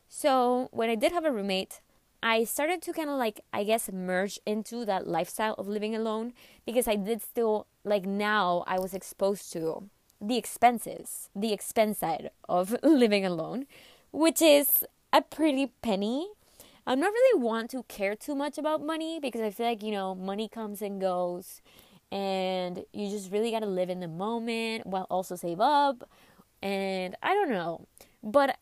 So 0.08 0.70
when 0.72 0.90
I 0.90 0.96
did 0.96 1.12
have 1.12 1.26
a 1.26 1.32
roommate, 1.32 1.82
I 2.24 2.44
started 2.44 2.82
to 2.84 2.94
kind 2.94 3.10
of 3.10 3.18
like, 3.18 3.42
I 3.54 3.64
guess, 3.64 3.92
merge 3.92 4.40
into 4.46 4.86
that 4.86 5.08
lifestyle 5.08 5.54
of 5.56 5.68
living 5.68 5.96
alone 5.96 6.34
because 6.66 6.88
I 6.88 6.96
did 6.96 7.22
still, 7.22 7.68
like, 7.84 8.06
now 8.06 8.64
I 8.66 8.80
was 8.80 8.94
exposed 8.94 9.52
to 9.54 9.90
the 10.22 10.38
expenses, 10.38 11.30
the 11.36 11.54
expense 11.54 12.00
side 12.00 12.32
of 12.48 12.76
living 12.84 13.26
alone, 13.26 13.68
which 14.12 14.42
is 14.42 14.86
a 15.14 15.22
pretty 15.22 15.68
penny 15.82 16.30
I'm 16.88 17.00
not 17.00 17.12
really 17.12 17.42
want 17.42 17.72
to 17.72 17.84
care 17.84 18.16
too 18.16 18.36
much 18.36 18.58
about 18.58 18.84
money 18.84 19.20
because 19.20 19.42
I 19.42 19.50
feel 19.50 19.66
like, 19.66 19.82
you 19.82 19.92
know, 19.92 20.14
money 20.14 20.48
comes 20.48 20.82
and 20.82 21.02
goes 21.02 21.62
and 22.12 22.84
you 22.94 23.10
just 23.10 23.32
really 23.32 23.50
got 23.52 23.62
to 23.62 23.66
live 23.66 23.90
in 23.90 24.00
the 24.00 24.08
moment 24.08 24.86
while 24.86 25.08
also 25.10 25.36
save 25.36 25.60
up. 25.60 26.08
And 26.62 27.16
I 27.24 27.34
don't 27.34 27.50
know. 27.50 27.88
But 28.24 28.58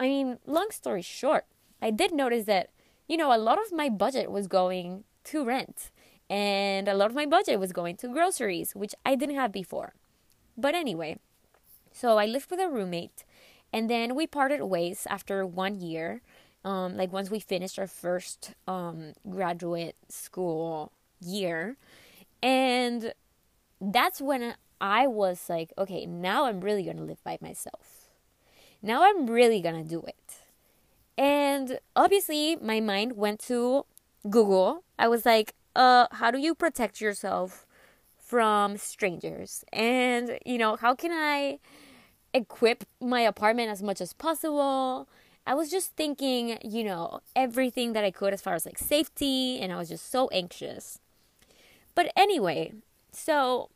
I 0.00 0.08
mean, 0.08 0.38
long 0.46 0.68
story 0.70 1.02
short, 1.02 1.44
I 1.80 1.90
did 1.90 2.12
notice 2.12 2.46
that, 2.46 2.70
you 3.06 3.16
know, 3.16 3.34
a 3.34 3.38
lot 3.38 3.58
of 3.64 3.72
my 3.72 3.88
budget 3.88 4.32
was 4.32 4.48
going 4.48 5.04
to 5.24 5.44
rent 5.44 5.90
and 6.28 6.88
a 6.88 6.94
lot 6.94 7.10
of 7.10 7.14
my 7.14 7.26
budget 7.26 7.60
was 7.60 7.72
going 7.72 7.96
to 7.98 8.08
groceries, 8.08 8.74
which 8.74 8.94
I 9.06 9.14
didn't 9.14 9.36
have 9.36 9.52
before. 9.52 9.94
But 10.56 10.74
anyway, 10.74 11.18
so 11.92 12.18
I 12.18 12.26
lived 12.26 12.50
with 12.50 12.58
a 12.58 12.68
roommate 12.68 13.24
and 13.72 13.88
then 13.88 14.16
we 14.16 14.26
parted 14.26 14.62
ways 14.62 15.06
after 15.08 15.46
one 15.46 15.80
year 15.80 16.20
Um, 16.64 16.96
like 16.96 17.12
once 17.12 17.30
we 17.30 17.40
finished 17.40 17.78
our 17.78 17.86
first 17.86 18.54
um, 18.66 19.12
graduate 19.28 19.96
school 20.08 20.92
year, 21.20 21.76
and 22.42 23.12
that's 23.80 24.20
when 24.20 24.54
I 24.80 25.06
was 25.06 25.48
like, 25.48 25.72
okay, 25.76 26.06
now 26.06 26.46
I'm 26.46 26.60
really 26.60 26.84
gonna 26.84 27.02
live 27.02 27.22
by 27.24 27.38
myself. 27.40 28.08
Now 28.82 29.04
I'm 29.04 29.26
really 29.26 29.60
gonna 29.60 29.84
do 29.84 30.02
it. 30.02 30.34
And 31.16 31.78
obviously, 31.94 32.56
my 32.56 32.80
mind 32.80 33.16
went 33.16 33.40
to 33.40 33.86
Google. 34.28 34.84
I 34.98 35.08
was 35.08 35.24
like, 35.24 35.54
uh, 35.76 36.06
how 36.12 36.30
do 36.30 36.38
you 36.38 36.54
protect 36.54 37.00
yourself 37.00 37.66
from 38.18 38.76
strangers? 38.76 39.64
And, 39.72 40.38
you 40.44 40.58
know, 40.58 40.76
how 40.76 40.94
can 40.94 41.12
I 41.12 41.60
equip 42.32 42.84
my 43.00 43.20
apartment 43.20 43.70
as 43.70 43.82
much 43.82 44.00
as 44.00 44.12
possible? 44.12 45.08
I 45.46 45.54
was 45.54 45.70
just 45.70 45.94
thinking, 45.94 46.58
you 46.62 46.84
know, 46.84 47.20
everything 47.36 47.92
that 47.92 48.04
I 48.04 48.10
could 48.10 48.32
as 48.32 48.40
far 48.40 48.54
as 48.54 48.64
like 48.64 48.78
safety, 48.78 49.60
and 49.60 49.72
I 49.72 49.76
was 49.76 49.88
just 49.88 50.10
so 50.10 50.28
anxious. 50.28 51.00
But 51.94 52.10
anyway, 52.16 52.72
so 53.12 53.68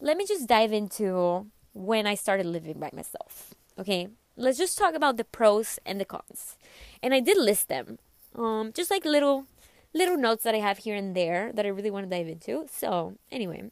let 0.00 0.16
me 0.16 0.24
just 0.24 0.46
dive 0.46 0.72
into 0.72 1.46
when 1.72 2.06
I 2.06 2.14
started 2.14 2.46
living 2.46 2.78
by 2.78 2.90
myself. 2.92 3.54
Okay, 3.78 4.08
let's 4.36 4.58
just 4.58 4.78
talk 4.78 4.94
about 4.94 5.16
the 5.16 5.24
pros 5.24 5.78
and 5.84 6.00
the 6.00 6.04
cons. 6.04 6.56
And 7.02 7.12
I 7.12 7.20
did 7.20 7.36
list 7.36 7.68
them, 7.68 7.98
um, 8.34 8.72
just 8.72 8.90
like 8.90 9.04
little 9.04 9.46
little 9.92 10.16
notes 10.16 10.44
that 10.44 10.54
I 10.54 10.58
have 10.58 10.78
here 10.78 10.94
and 10.94 11.16
there 11.16 11.52
that 11.52 11.66
I 11.66 11.70
really 11.70 11.90
want 11.90 12.08
to 12.08 12.16
dive 12.16 12.28
into. 12.28 12.66
So 12.70 13.14
anyway, 13.32 13.70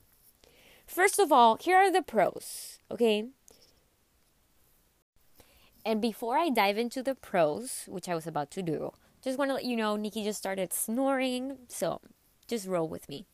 first 0.87 1.19
of 1.19 1.31
all, 1.31 1.57
here 1.57 1.77
are 1.77 1.93
the 1.93 2.03
pros. 2.03 2.79
Okay. 2.91 3.27
And 5.85 6.01
before 6.01 6.39
I 6.39 6.49
dive 6.49 6.79
into 6.79 7.03
the 7.03 7.15
pros, 7.15 7.85
which 7.89 8.09
I 8.09 8.15
was 8.15 8.27
about 8.27 8.51
to 8.53 8.63
do, 8.63 8.93
just 9.23 9.39
want 9.39 9.51
to 9.51 9.55
let 9.55 9.65
you 9.65 9.77
know 9.77 9.97
Nikki 9.97 10.25
just 10.25 10.39
started 10.39 10.73
snoring, 10.73 11.59
so 11.69 12.01
just 12.49 12.67
roll 12.67 12.89
with 12.89 13.09
me. 13.09 13.27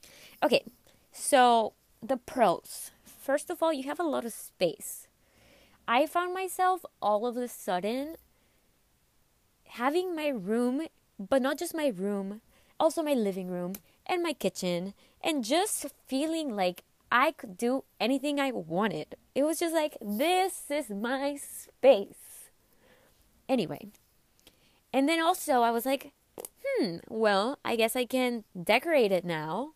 Okay, 0.42 0.64
so 1.12 1.74
the 2.02 2.16
pros. 2.16 2.90
First 3.04 3.50
of 3.50 3.62
all, 3.62 3.72
you 3.72 3.84
have 3.84 4.00
a 4.00 4.04
lot 4.04 4.24
of 4.24 4.32
space. 4.32 5.06
I 5.86 6.06
found 6.06 6.34
myself 6.34 6.84
all 7.00 7.26
of 7.26 7.36
a 7.36 7.48
sudden 7.48 8.16
having 9.64 10.16
my 10.16 10.28
room, 10.28 10.86
but 11.18 11.42
not 11.42 11.58
just 11.58 11.74
my 11.74 11.88
room, 11.88 12.40
also 12.78 13.02
my 13.02 13.14
living 13.14 13.48
room 13.48 13.74
and 14.06 14.22
my 14.22 14.32
kitchen, 14.32 14.94
and 15.22 15.44
just 15.44 15.86
feeling 16.06 16.56
like 16.56 16.82
I 17.12 17.32
could 17.32 17.56
do 17.56 17.84
anything 18.00 18.40
I 18.40 18.52
wanted. 18.52 19.16
It 19.34 19.44
was 19.44 19.58
just 19.60 19.74
like, 19.74 19.96
this 20.00 20.64
is 20.70 20.90
my 20.90 21.36
space. 21.36 22.29
Anyway, 23.50 23.88
and 24.92 25.08
then 25.08 25.20
also 25.20 25.62
I 25.62 25.72
was 25.72 25.84
like, 25.84 26.12
hmm, 26.64 26.98
well, 27.08 27.58
I 27.64 27.74
guess 27.74 27.96
I 27.96 28.04
can 28.04 28.44
decorate 28.54 29.10
it 29.10 29.24
now. 29.24 29.72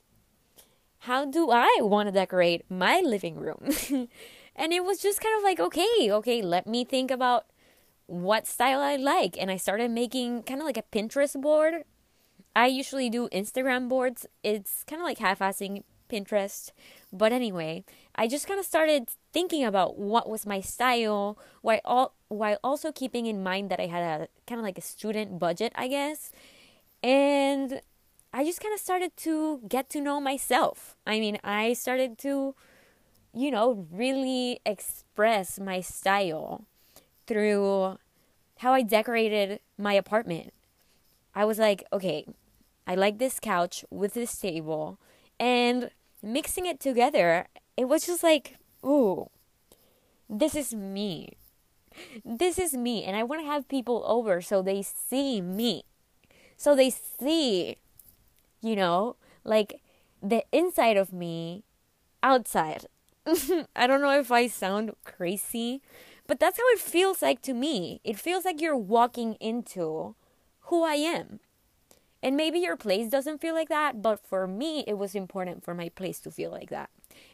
How 1.00 1.24
do 1.24 1.50
I 1.50 1.78
want 1.80 2.06
to 2.06 2.12
decorate 2.12 2.64
my 2.70 3.00
living 3.00 3.34
room? 3.36 3.68
And 4.56 4.72
it 4.72 4.84
was 4.84 5.00
just 5.00 5.20
kind 5.20 5.36
of 5.36 5.42
like, 5.42 5.58
okay, 5.58 6.10
okay, 6.10 6.40
let 6.40 6.66
me 6.66 6.84
think 6.84 7.10
about 7.10 7.46
what 8.06 8.46
style 8.46 8.80
I 8.80 8.96
like. 8.96 9.36
And 9.38 9.50
I 9.50 9.56
started 9.56 9.90
making 9.90 10.44
kind 10.44 10.60
of 10.60 10.66
like 10.66 10.76
a 10.76 10.84
Pinterest 10.92 11.40
board. 11.40 11.84
I 12.54 12.66
usually 12.68 13.10
do 13.10 13.28
Instagram 13.30 13.88
boards. 13.88 14.26
It's 14.44 14.84
kind 14.84 15.02
of 15.02 15.06
like 15.06 15.18
half 15.18 15.40
assing 15.40 15.82
Pinterest. 16.08 16.70
But 17.12 17.32
anyway, 17.32 17.84
I 18.14 18.28
just 18.28 18.46
kind 18.46 18.60
of 18.60 18.66
started 18.66 19.08
thinking 19.34 19.64
about 19.64 19.98
what 19.98 20.28
was 20.28 20.46
my 20.46 20.60
style 20.60 21.36
while, 21.60 21.80
all, 21.84 22.14
while 22.28 22.56
also 22.64 22.92
keeping 22.92 23.26
in 23.26 23.42
mind 23.42 23.70
that 23.70 23.80
I 23.80 23.86
had 23.86 24.02
a 24.02 24.28
kind 24.46 24.58
of 24.58 24.64
like 24.64 24.78
a 24.78 24.82
student 24.82 25.38
budget, 25.38 25.72
I 25.74 25.88
guess. 25.88 26.32
And 27.02 27.82
I 28.32 28.44
just 28.44 28.62
kind 28.62 28.72
of 28.72 28.80
started 28.80 29.14
to 29.18 29.60
get 29.68 29.90
to 29.90 30.00
know 30.00 30.20
myself. 30.20 30.96
I 31.06 31.20
mean, 31.20 31.38
I 31.44 31.74
started 31.74 32.16
to 32.18 32.54
you 33.34 33.50
know, 33.50 33.86
really 33.90 34.60
express 34.64 35.58
my 35.58 35.80
style 35.80 36.64
through 37.26 37.98
how 38.58 38.72
I 38.72 38.82
decorated 38.82 39.60
my 39.76 39.94
apartment. 39.94 40.54
I 41.34 41.44
was 41.44 41.58
like, 41.58 41.82
okay, 41.92 42.24
I 42.86 42.94
like 42.94 43.18
this 43.18 43.40
couch 43.40 43.84
with 43.90 44.14
this 44.14 44.38
table, 44.38 44.98
and 45.40 45.90
mixing 46.22 46.66
it 46.66 46.78
together, 46.78 47.46
it 47.76 47.88
was 47.88 48.06
just 48.06 48.22
like, 48.22 48.56
ooh, 48.84 49.30
this 50.28 50.54
is 50.54 50.74
me. 50.74 51.36
This 52.24 52.58
is 52.58 52.74
me, 52.74 53.04
and 53.04 53.16
I 53.16 53.22
want 53.22 53.42
to 53.42 53.46
have 53.46 53.68
people 53.68 54.02
over 54.06 54.40
so 54.40 54.62
they 54.62 54.82
see 54.82 55.40
me. 55.40 55.84
So 56.56 56.74
they 56.74 56.90
see, 56.90 57.76
you 58.60 58.76
know, 58.76 59.16
like 59.44 59.80
the 60.22 60.44
inside 60.52 60.96
of 60.96 61.12
me 61.12 61.64
outside. 62.22 62.86
I 63.76 63.86
don't 63.86 64.00
know 64.00 64.18
if 64.18 64.32
I 64.32 64.48
sound 64.48 64.92
crazy, 65.04 65.82
but 66.26 66.40
that's 66.40 66.58
how 66.58 66.68
it 66.68 66.80
feels 66.80 67.22
like 67.22 67.42
to 67.42 67.54
me. 67.54 68.00
It 68.02 68.18
feels 68.18 68.44
like 68.44 68.60
you're 68.60 68.76
walking 68.76 69.34
into 69.34 70.14
who 70.62 70.82
I 70.82 70.94
am. 70.94 71.40
And 72.22 72.36
maybe 72.36 72.58
your 72.58 72.76
place 72.76 73.10
doesn't 73.10 73.42
feel 73.42 73.54
like 73.54 73.68
that, 73.68 74.00
but 74.00 74.18
for 74.18 74.46
me, 74.46 74.82
it 74.86 74.96
was 74.96 75.14
important 75.14 75.62
for 75.62 75.74
my 75.74 75.90
place 75.90 76.20
to 76.20 76.30
feel 76.30 76.50
like 76.50 76.70
that. 76.70 76.88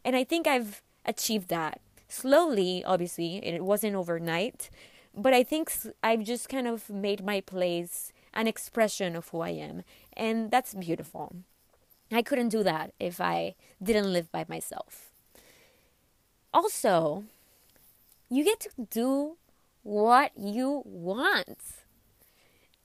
And 0.05 0.17
I 0.17 0.25
think 0.25 0.49
I've 0.49 0.83
achieved 1.05 1.49
that 1.49 1.81
slowly, 2.09 2.85
obviously. 2.85 3.45
It 3.45 3.65
wasn't 3.65 3.97
overnight, 3.97 4.71
but 5.15 5.33
I 5.33 5.43
think 5.43 5.73
I've 6.03 6.25
just 6.25 6.49
kind 6.49 6.67
of 6.67 6.91
made 6.91 7.25
my 7.25 7.41
place 7.41 8.13
an 8.35 8.47
expression 8.47 9.17
of 9.17 9.29
who 9.29 9.41
I 9.41 9.51
am. 9.51 9.83
And 10.17 10.51
that's 10.51 10.75
beautiful. 10.75 11.37
I 12.13 12.23
couldn't 12.23 12.49
do 12.49 12.63
that 12.65 12.93
if 12.99 13.21
I 13.21 13.55
didn't 13.83 14.13
live 14.13 14.31
by 14.33 14.45
myself 14.49 15.11
also, 16.53 17.25
you 18.29 18.45
get 18.45 18.61
to 18.61 18.71
do 18.91 19.37
what 19.83 20.33
you 20.37 20.83
want. 20.85 21.59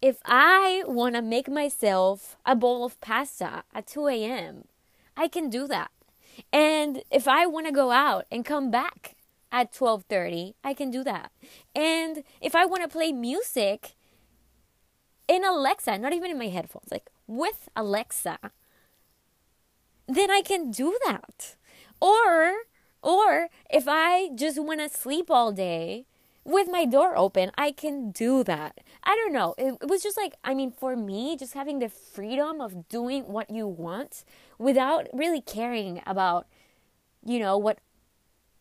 If 0.01 0.17
I 0.25 0.84
want 0.86 1.15
to 1.15 1.22
make 1.22 1.50
myself 1.50 2.38
a 2.45 2.55
bowl 2.55 2.86
of 2.86 3.00
pasta 3.01 3.63
at 3.74 3.88
2 3.88 4.07
a.m., 4.07 4.65
I 5.17 5.27
can 5.27 5.50
do 5.50 5.67
that. 5.67 5.91
And 6.51 7.04
if 7.12 7.27
I 7.27 7.46
want 7.46 7.65
to 7.68 7.72
go 7.72 7.92
out 7.92 8.25
and 8.32 8.46
come 8.46 8.72
back 8.72 9.15
at 9.51 9.72
12:30, 9.72 10.54
I 10.63 10.74
can 10.74 10.92
do 10.92 11.04
that. 11.04 11.32
And 11.74 12.24
if 12.42 12.56
I 12.56 12.65
want 12.65 12.84
to 12.84 12.89
play 12.89 13.12
music 13.12 13.96
in 15.27 15.44
Alexa, 15.44 15.98
not 15.98 16.13
even 16.13 16.32
in 16.32 16.38
my 16.38 16.50
headphones, 16.50 16.92
like 16.92 17.10
with 17.27 17.70
Alexa, 17.75 18.38
then 20.08 20.30
I 20.30 20.42
can 20.42 20.72
do 20.72 20.98
that. 21.06 21.56
Or 22.01 22.65
or 23.01 23.50
if 23.70 23.86
I 23.88 24.30
just 24.36 24.62
want 24.62 24.80
to 24.80 24.89
sleep 24.89 25.30
all 25.30 25.51
day 25.51 26.06
with 26.44 26.68
my 26.70 26.86
door 26.86 27.18
open, 27.18 27.51
I 27.58 27.72
can 27.72 28.12
do 28.12 28.44
that. 28.44 28.80
I 29.04 29.15
don't 29.15 29.34
know. 29.34 29.56
It, 29.58 29.77
it, 29.82 29.89
was 29.89 30.01
just 30.01 30.18
like, 30.18 30.34
I 30.44 30.54
mean, 30.54 30.72
for 30.72 30.96
me, 30.96 31.36
just 31.38 31.54
having 31.54 31.80
the 31.80 31.89
freedom 31.89 32.62
of 32.62 32.88
doing 32.89 33.24
what 33.24 33.50
you 33.50 33.68
want 33.68 34.24
without 34.57 35.07
really 35.13 35.41
caring 35.41 36.01
about, 36.05 36.47
you 37.25 37.39
know, 37.39 37.57
what 37.57 37.79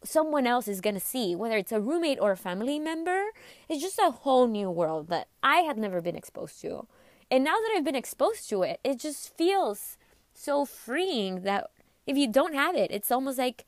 someone 0.05 0.47
else 0.47 0.69
is 0.69 0.81
going 0.81 0.95
to 0.95 1.01
see, 1.01 1.35
whether 1.35 1.57
it's 1.57 1.73
a 1.73 1.81
roommate 1.81 2.21
or 2.21 2.33
a 2.33 2.37
family 2.37 2.79
member, 2.79 3.25
it's 3.69 3.83
just 3.83 3.99
a 3.99 4.11
whole 4.11 4.47
new 4.47 4.71
world 4.71 5.09
that 5.09 5.29
I 5.43 5.59
had 5.59 5.79
never 5.79 6.01
been 6.01 6.17
exposed 6.17 6.61
to. 6.61 6.87
And 7.31 7.43
now 7.43 7.55
that 7.55 7.73
I've 7.75 7.85
been 7.85 7.95
exposed 7.95 8.49
to 8.51 8.63
it, 8.63 8.81
it 8.85 8.99
just 8.99 9.37
feels 9.37 9.97
so 10.35 10.65
freeing 10.65 11.43
that 11.43 11.71
if 12.07 12.17
you 12.17 12.29
don't 12.29 12.55
have 12.55 12.77
it, 12.77 12.91
it's 12.91 13.11
almost 13.11 13.39
like 13.39 13.65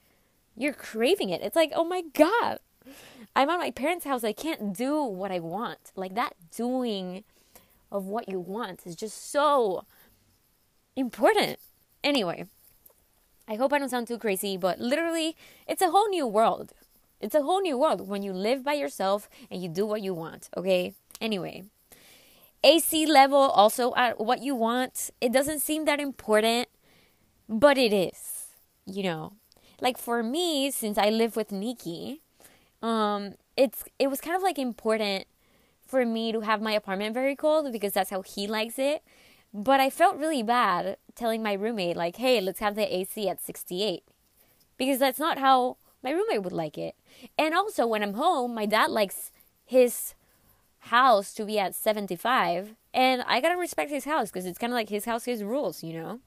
you're 0.56 0.72
craving 0.72 1.30
it. 1.30 1.42
It's 1.42 1.56
like, 1.56 1.72
oh 1.74 1.84
my 1.84 2.02
God, 2.12 2.58
I'm 3.34 3.48
at 3.48 3.58
my 3.58 3.70
parents' 3.70 4.04
house. 4.04 4.24
I 4.24 4.32
can't 4.32 4.76
do 4.76 5.02
what 5.02 5.32
I 5.32 5.38
want. 5.40 5.92
Like 5.94 6.14
that 6.14 6.34
doing 6.54 7.24
of 7.90 8.06
what 8.06 8.28
you 8.28 8.40
want 8.40 8.86
is 8.86 8.96
just 8.96 9.30
so 9.30 9.84
important. 10.96 11.58
Anyway, 12.02 12.46
I 13.48 13.56
hope 13.56 13.72
I 13.72 13.78
don't 13.78 13.88
sound 13.88 14.08
too 14.08 14.18
crazy, 14.18 14.56
but 14.56 14.78
literally, 14.80 15.36
it's 15.66 15.82
a 15.82 15.90
whole 15.90 16.08
new 16.08 16.26
world. 16.26 16.72
It's 17.20 17.34
a 17.34 17.42
whole 17.42 17.60
new 17.60 17.78
world 17.78 18.08
when 18.08 18.22
you 18.22 18.32
live 18.32 18.62
by 18.62 18.74
yourself 18.74 19.28
and 19.50 19.62
you 19.62 19.68
do 19.68 19.86
what 19.86 20.02
you 20.02 20.14
want, 20.14 20.50
okay? 20.56 20.94
Anyway, 21.20 21.64
AC 22.62 23.06
level 23.06 23.38
also 23.38 23.94
at 23.94 24.20
what 24.20 24.42
you 24.42 24.54
want. 24.54 25.10
It 25.20 25.32
doesn't 25.32 25.60
seem 25.60 25.86
that 25.86 25.98
important, 25.98 26.68
but 27.48 27.78
it 27.78 27.92
is, 27.92 28.48
you 28.84 29.02
know 29.02 29.32
like 29.80 29.98
for 29.98 30.22
me, 30.22 30.70
since 30.70 30.98
I 30.98 31.10
live 31.10 31.36
with 31.36 31.52
Nikki, 31.52 32.22
um, 32.82 33.34
it's 33.56 33.84
it 33.98 34.08
was 34.08 34.20
kind 34.20 34.36
of 34.36 34.42
like 34.42 34.58
important 34.58 35.26
for 35.86 36.04
me 36.04 36.32
to 36.32 36.40
have 36.40 36.60
my 36.60 36.72
apartment 36.72 37.14
very 37.14 37.36
cold 37.36 37.70
because 37.72 37.92
that's 37.92 38.10
how 38.10 38.22
he 38.22 38.46
likes 38.46 38.78
it. 38.78 39.02
But 39.56 39.80
I 39.80 39.88
felt 39.88 40.18
really 40.18 40.42
bad 40.42 40.98
telling 41.14 41.42
my 41.42 41.54
roommate 41.54 41.96
like, 41.96 42.16
"Hey, 42.16 42.42
let's 42.42 42.60
have 42.60 42.74
the 42.74 42.94
AC 42.94 43.26
at 43.26 43.40
68." 43.40 44.04
Because 44.76 44.98
that's 44.98 45.18
not 45.18 45.38
how 45.38 45.78
my 46.02 46.10
roommate 46.10 46.42
would 46.42 46.52
like 46.52 46.76
it. 46.76 46.94
And 47.38 47.54
also 47.54 47.86
when 47.86 48.02
I'm 48.02 48.14
home, 48.14 48.54
my 48.54 48.66
dad 48.66 48.90
likes 48.90 49.32
his 49.64 50.14
house 50.92 51.32
to 51.34 51.46
be 51.46 51.58
at 51.58 51.74
75 51.74 52.76
And 52.92 53.22
I 53.26 53.40
gotta 53.40 53.56
respect 53.56 53.90
his 53.90 54.04
house 54.04 54.30
because 54.30 54.44
it's 54.46 54.58
kind 54.58 54.72
of 54.72 54.76
like 54.76 54.90
his 54.90 55.06
house, 55.06 55.24
his 55.24 55.42
rules, 55.42 55.82
you 55.82 55.94
know? 55.94 56.20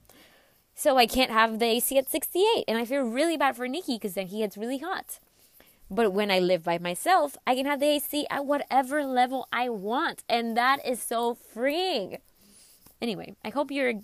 So 0.74 0.96
I 0.96 1.06
can't 1.06 1.30
have 1.30 1.58
the 1.60 1.66
AC 1.66 1.98
at 1.98 2.10
68. 2.10 2.64
And 2.66 2.78
I 2.78 2.84
feel 2.84 3.02
really 3.02 3.36
bad 3.36 3.56
for 3.56 3.68
Nikki 3.68 3.94
because 3.94 4.14
then 4.14 4.26
he 4.26 4.38
gets 4.38 4.56
really 4.56 4.78
hot. 4.78 5.20
But 5.88 6.12
when 6.12 6.30
I 6.30 6.40
live 6.40 6.64
by 6.64 6.78
myself, 6.78 7.36
I 7.46 7.54
can 7.54 7.66
have 7.66 7.80
the 7.80 7.86
AC 7.86 8.26
at 8.28 8.44
whatever 8.44 9.04
level 9.04 9.46
I 9.52 9.68
want. 9.68 10.24
And 10.28 10.56
that 10.56 10.84
is 10.84 11.00
so 11.00 11.34
freeing. 11.34 12.18
Anyway, 13.00 13.34
I 13.44 13.50
hope 13.50 13.70
you're 13.70 13.94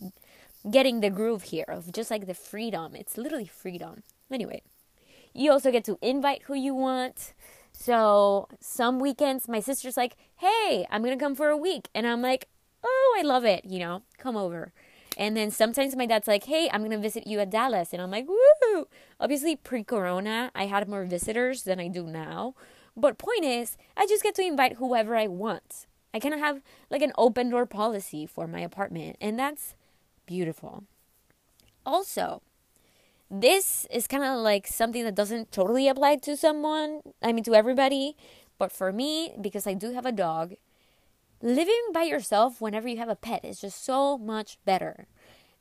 getting 0.70 1.00
the 1.00 1.10
groove 1.10 1.44
here 1.44 1.66
of 1.68 1.92
just 1.92 2.10
like 2.10 2.26
the 2.26 2.34
freedom. 2.34 2.94
It's 2.94 3.16
literally 3.16 3.46
freedom. 3.46 4.02
Anyway, 4.30 4.62
you 5.32 5.52
also 5.52 5.70
get 5.70 5.84
to 5.84 5.98
invite 6.00 6.42
who 6.44 6.54
you 6.54 6.74
want. 6.74 7.34
So 7.72 8.48
some 8.58 8.98
weekends, 8.98 9.48
my 9.48 9.60
sister's 9.60 9.96
like, 9.96 10.16
hey, 10.36 10.86
I'm 10.90 11.02
going 11.02 11.16
to 11.16 11.22
come 11.22 11.34
for 11.34 11.48
a 11.48 11.56
week. 11.56 11.88
And 11.94 12.06
I'm 12.06 12.22
like, 12.22 12.48
oh, 12.82 13.16
I 13.18 13.22
love 13.22 13.44
it. 13.44 13.64
You 13.64 13.78
know, 13.78 14.02
come 14.18 14.36
over. 14.36 14.72
And 15.18 15.36
then 15.36 15.50
sometimes 15.50 15.96
my 15.96 16.06
dad's 16.06 16.28
like, 16.28 16.44
hey, 16.44 16.68
I'm 16.72 16.80
going 16.80 16.90
to 16.90 16.98
visit 16.98 17.26
you 17.26 17.38
at 17.40 17.50
Dallas. 17.50 17.92
And 17.92 18.02
I'm 18.02 18.10
like, 18.10 18.26
woo. 18.28 18.86
Obviously, 19.20 19.56
pre 19.56 19.84
corona, 19.84 20.50
I 20.54 20.66
had 20.66 20.88
more 20.88 21.04
visitors 21.04 21.62
than 21.62 21.80
I 21.80 21.88
do 21.88 22.06
now. 22.06 22.54
But 22.96 23.18
point 23.18 23.44
is, 23.44 23.76
I 23.96 24.06
just 24.06 24.22
get 24.22 24.34
to 24.36 24.42
invite 24.42 24.74
whoever 24.74 25.16
I 25.16 25.26
want. 25.26 25.86
I 26.16 26.18
kind 26.18 26.32
of 26.32 26.40
have 26.40 26.62
like 26.90 27.02
an 27.02 27.12
open 27.18 27.50
door 27.50 27.66
policy 27.66 28.25
for 28.25 28.46
my 28.46 28.61
apartment. 28.61 29.16
And 29.20 29.38
that's 29.38 29.75
beautiful. 30.25 30.85
Also, 31.85 32.40
this 33.30 33.87
is 33.90 34.06
kind 34.06 34.25
of 34.25 34.38
like 34.38 34.66
something 34.66 35.04
that 35.04 35.14
doesn't 35.14 35.52
totally 35.52 35.88
apply 35.88 36.16
to 36.16 36.35
someone, 36.35 37.02
I 37.23 37.32
mean, 37.32 37.44
to 37.44 37.54
everybody. 37.54 38.16
But 38.58 38.73
for 38.73 38.92
me, 38.92 39.35
because 39.38 39.66
I 39.66 39.75
do 39.75 39.92
have 39.92 40.06
a 40.06 40.12
dog, 40.12 40.54
living 41.42 41.82
by 41.92 42.04
yourself 42.04 42.62
whenever 42.62 42.88
you 42.88 42.96
have 42.96 43.11
a 43.11 43.14
pet 43.16 43.44
is 43.44 43.61
just 43.61 43.85
so 43.85 44.16
much 44.16 44.56
better. 44.64 45.08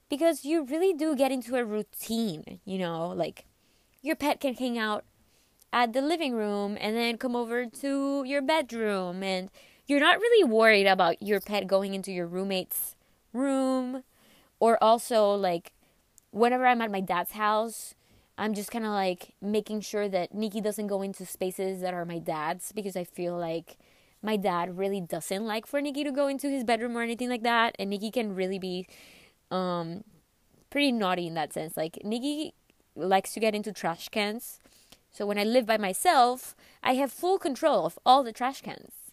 Because 0.08 0.46
you 0.46 0.64
really 0.64 0.94
do 0.94 1.18
get 1.18 1.34
into 1.34 1.58
a 1.58 1.66
routine, 1.66 2.62
you 2.64 2.78
know, 2.78 3.10
like 3.10 3.44
your 4.02 4.16
pet 4.16 4.40
can 4.40 4.54
hang 4.54 4.78
out 4.78 5.04
at 5.74 5.92
the 5.92 6.02
living 6.02 6.34
room 6.34 6.78
and 6.80 6.96
then 6.96 7.18
come 7.18 7.36
over 7.36 7.66
to 7.66 8.24
your 8.26 8.42
bedroom 8.42 9.22
and 9.22 9.50
you're 9.88 10.00
not 10.00 10.20
really 10.20 10.44
worried 10.44 10.88
about 10.88 11.22
your 11.22 11.40
pet 11.40 11.68
going 11.68 11.94
into 11.94 12.12
your 12.12 12.28
roommate's 12.28 12.96
room 13.34 14.04
or 14.60 14.82
also 14.84 15.34
like 15.34 15.74
whenever 16.32 16.66
I'm 16.66 16.82
at 16.82 16.92
my 16.92 17.02
dad's 17.02 17.32
house, 17.32 17.96
I'm 18.38 18.54
just 18.54 18.72
kind 18.72 18.86
of 18.86 18.92
like 18.92 19.34
making 19.42 19.82
sure 19.82 20.10
that 20.10 20.34
Nikki 20.34 20.60
doesn't 20.60 20.88
go 20.88 21.02
into 21.02 21.26
spaces 21.26 21.82
that 21.82 21.94
are 21.94 22.06
my 22.06 22.20
dad's 22.20 22.72
because 22.72 22.96
I 22.96 23.04
feel 23.04 23.38
like 23.38 23.78
my 24.22 24.36
dad 24.36 24.78
really 24.78 25.00
doesn't 25.00 25.46
like 25.46 25.66
for 25.66 25.80
Nikki 25.80 26.04
to 26.04 26.12
go 26.12 26.28
into 26.28 26.50
his 26.50 26.64
bedroom 26.64 26.98
or 26.98 27.02
anything 27.02 27.30
like 27.30 27.44
that. 27.44 27.76
And 27.80 27.90
Nikki 27.90 28.12
can 28.12 28.36
really 28.36 28.60
be 28.60 28.88
um, 29.52 30.04
pretty 30.70 30.92
naughty 30.92 31.28
in 31.28 31.36
that 31.36 31.54
sense. 31.54 31.78
Like, 31.78 32.00
Nikki 32.04 32.54
likes 32.96 33.34
to 33.34 33.40
get 33.40 33.56
into 33.56 33.72
trash 33.72 34.10
cans. 34.10 34.60
So 35.12 35.26
when 35.26 35.38
I 35.38 35.44
live 35.44 35.66
by 35.66 35.78
myself, 35.78 36.56
I 36.84 36.96
have 36.96 37.12
full 37.12 37.38
control 37.38 37.86
of 37.86 37.98
all 38.06 38.24
the 38.24 38.34
trash 38.34 38.62
cans. 38.62 39.05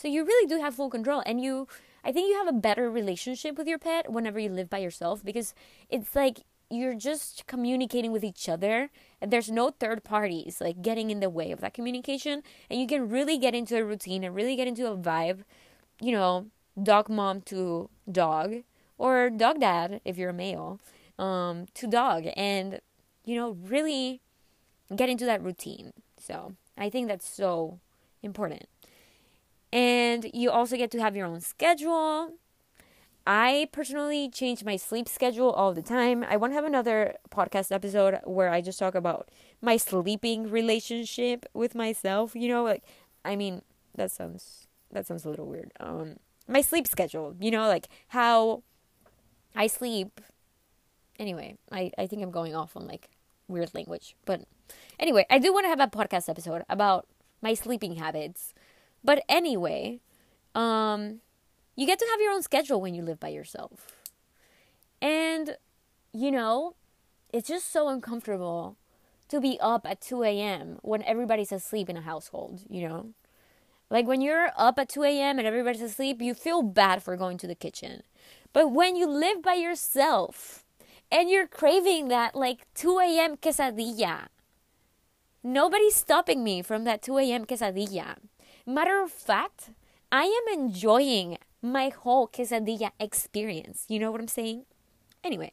So 0.00 0.08
you 0.08 0.24
really 0.24 0.46
do 0.48 0.58
have 0.58 0.76
full 0.76 0.88
control. 0.88 1.22
And 1.26 1.42
you, 1.42 1.68
I 2.02 2.10
think 2.10 2.30
you 2.30 2.38
have 2.38 2.48
a 2.48 2.58
better 2.58 2.90
relationship 2.90 3.58
with 3.58 3.66
your 3.68 3.78
pet 3.78 4.10
whenever 4.10 4.38
you 4.38 4.48
live 4.48 4.70
by 4.70 4.78
yourself 4.78 5.22
because 5.22 5.52
it's 5.90 6.16
like 6.16 6.40
you're 6.70 6.94
just 6.94 7.46
communicating 7.46 8.10
with 8.10 8.24
each 8.24 8.48
other 8.48 8.88
and 9.20 9.30
there's 9.30 9.50
no 9.50 9.68
third 9.68 10.02
parties 10.02 10.58
like 10.58 10.80
getting 10.80 11.10
in 11.10 11.20
the 11.20 11.28
way 11.28 11.52
of 11.52 11.60
that 11.60 11.74
communication 11.74 12.42
and 12.70 12.80
you 12.80 12.86
can 12.86 13.10
really 13.10 13.36
get 13.36 13.54
into 13.54 13.76
a 13.76 13.84
routine 13.84 14.24
and 14.24 14.34
really 14.34 14.56
get 14.56 14.68
into 14.68 14.86
a 14.86 14.96
vibe 14.96 15.42
you 16.00 16.12
know 16.12 16.46
dog 16.80 17.08
mom 17.08 17.40
to 17.40 17.90
dog 18.10 18.62
or 18.98 19.28
dog 19.30 19.58
dad 19.58 20.00
if 20.04 20.16
you're 20.16 20.30
a 20.30 20.32
male 20.32 20.78
um, 21.18 21.66
to 21.74 21.88
dog 21.88 22.24
and 22.36 22.80
you 23.24 23.34
know 23.34 23.56
really 23.64 24.20
get 24.94 25.08
into 25.08 25.24
that 25.24 25.42
routine 25.42 25.92
so 26.20 26.52
i 26.78 26.88
think 26.88 27.08
that's 27.08 27.28
so 27.28 27.80
important 28.22 28.68
and 29.72 30.30
you 30.34 30.50
also 30.50 30.76
get 30.76 30.90
to 30.90 31.00
have 31.00 31.16
your 31.16 31.26
own 31.26 31.40
schedule 31.40 32.32
I 33.26 33.68
personally 33.70 34.28
change 34.28 34.64
my 34.64 34.76
sleep 34.76 35.08
schedule 35.08 35.50
all 35.50 35.74
the 35.74 35.82
time. 35.82 36.24
I 36.24 36.36
want 36.36 36.52
to 36.52 36.54
have 36.54 36.64
another 36.64 37.14
podcast 37.30 37.70
episode 37.70 38.18
where 38.24 38.48
I 38.50 38.60
just 38.60 38.78
talk 38.78 38.94
about 38.94 39.28
my 39.60 39.76
sleeping 39.76 40.50
relationship 40.50 41.46
with 41.52 41.74
myself, 41.74 42.34
you 42.34 42.48
know, 42.48 42.64
like 42.64 42.82
I 43.24 43.36
mean, 43.36 43.62
that 43.94 44.10
sounds 44.10 44.66
that 44.90 45.06
sounds 45.06 45.24
a 45.24 45.28
little 45.30 45.46
weird. 45.46 45.72
Um 45.78 46.16
my 46.48 46.62
sleep 46.62 46.86
schedule, 46.86 47.36
you 47.38 47.50
know, 47.50 47.68
like 47.68 47.88
how 48.08 48.62
I 49.54 49.66
sleep. 49.66 50.20
Anyway, 51.18 51.56
I 51.70 51.92
I 51.98 52.06
think 52.06 52.22
I'm 52.22 52.30
going 52.30 52.54
off 52.54 52.76
on 52.76 52.86
like 52.86 53.10
weird 53.48 53.74
language, 53.74 54.16
but 54.24 54.42
anyway, 54.98 55.26
I 55.28 55.38
do 55.38 55.52
want 55.52 55.64
to 55.66 55.68
have 55.68 55.80
a 55.80 55.86
podcast 55.86 56.28
episode 56.28 56.64
about 56.68 57.06
my 57.42 57.52
sleeping 57.54 57.96
habits. 57.96 58.54
But 59.02 59.24
anyway, 59.28 60.00
um 60.54 61.20
you 61.76 61.86
get 61.86 61.98
to 61.98 62.06
have 62.10 62.20
your 62.20 62.32
own 62.32 62.42
schedule 62.42 62.80
when 62.80 62.94
you 62.94 63.02
live 63.02 63.18
by 63.18 63.28
yourself. 63.28 64.00
And, 65.00 65.56
you 66.12 66.30
know, 66.30 66.74
it's 67.32 67.48
just 67.48 67.72
so 67.72 67.88
uncomfortable 67.88 68.76
to 69.28 69.40
be 69.40 69.58
up 69.60 69.86
at 69.86 70.00
2 70.00 70.22
a.m. 70.24 70.78
when 70.82 71.02
everybody's 71.04 71.52
asleep 71.52 71.88
in 71.88 71.96
a 71.96 72.02
household, 72.02 72.64
you 72.68 72.86
know? 72.86 73.14
Like 73.88 74.06
when 74.06 74.20
you're 74.20 74.50
up 74.56 74.78
at 74.78 74.88
2 74.90 75.04
a.m. 75.04 75.38
and 75.38 75.46
everybody's 75.46 75.80
asleep, 75.80 76.20
you 76.20 76.34
feel 76.34 76.62
bad 76.62 77.02
for 77.02 77.16
going 77.16 77.38
to 77.38 77.46
the 77.46 77.54
kitchen. 77.54 78.02
But 78.52 78.72
when 78.72 78.94
you 78.94 79.08
live 79.08 79.42
by 79.42 79.54
yourself 79.54 80.64
and 81.10 81.30
you're 81.30 81.46
craving 81.46 82.08
that 82.08 82.34
like 82.34 82.66
2 82.74 82.98
a.m. 82.98 83.36
quesadilla, 83.36 84.26
nobody's 85.42 85.94
stopping 85.94 86.44
me 86.44 86.60
from 86.60 86.84
that 86.84 87.00
2 87.00 87.18
a.m. 87.18 87.46
quesadilla. 87.46 88.16
Matter 88.66 89.02
of 89.02 89.10
fact, 89.10 89.70
I 90.12 90.24
am 90.24 90.60
enjoying 90.60 91.38
my 91.62 91.88
whole 91.88 92.28
quesadilla 92.28 92.90
experience. 92.98 93.84
You 93.88 93.98
know 93.98 94.10
what 94.10 94.20
I'm 94.20 94.28
saying? 94.28 94.64
Anyway. 95.22 95.50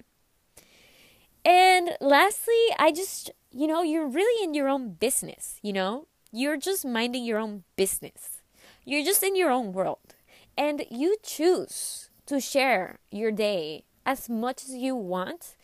And 1.46 1.92
lastly, 2.02 2.62
I 2.78 2.92
just, 2.92 3.32
you 3.52 3.68
know, 3.68 3.82
you're 3.82 4.08
really 4.08 4.44
in 4.44 4.54
your 4.54 4.68
own 4.68 4.94
business, 4.94 5.60
you 5.62 5.72
know? 5.72 6.08
You're 6.32 6.58
just 6.58 6.86
minding 6.86 7.24
your 7.24 7.40
own 7.40 7.64
business. 7.76 8.42
You're 8.84 9.06
just 9.06 9.24
in 9.24 9.36
your 9.36 9.50
own 9.50 9.72
world. 9.72 10.16
And 10.58 10.84
you 10.92 11.18
choose 11.24 12.10
to 12.26 12.42
share 12.42 13.00
your 13.12 13.32
day 13.32 13.84
as 14.06 14.28
much 14.30 14.64
as 14.64 14.74
you 14.74 14.96
want, 14.96 15.56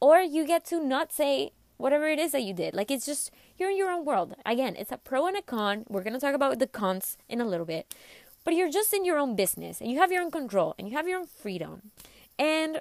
or 0.00 0.20
you 0.20 0.46
get 0.46 0.64
to 0.66 0.82
not 0.82 1.12
say 1.12 1.52
whatever 1.76 2.08
it 2.08 2.18
is 2.18 2.32
that 2.32 2.42
you 2.42 2.54
did. 2.54 2.74
Like 2.74 2.90
it's 2.90 3.06
just, 3.06 3.30
you're 3.58 3.70
in 3.70 3.76
your 3.76 3.90
own 3.90 4.04
world. 4.04 4.34
Again, 4.46 4.76
it's 4.76 4.92
a 4.92 4.98
pro 4.98 5.26
and 5.26 5.36
a 5.36 5.42
con. 5.42 5.84
We're 5.88 6.02
going 6.02 6.14
to 6.14 6.20
talk 6.20 6.34
about 6.34 6.58
the 6.58 6.66
cons 6.66 7.16
in 7.28 7.40
a 7.40 7.46
little 7.46 7.66
bit 7.66 7.94
but 8.48 8.54
you're 8.54 8.70
just 8.70 8.94
in 8.94 9.04
your 9.04 9.18
own 9.18 9.36
business 9.36 9.78
and 9.78 9.90
you 9.90 9.98
have 9.98 10.10
your 10.10 10.22
own 10.22 10.30
control 10.30 10.74
and 10.78 10.88
you 10.88 10.96
have 10.96 11.06
your 11.06 11.18
own 11.18 11.26
freedom. 11.26 11.90
And 12.38 12.80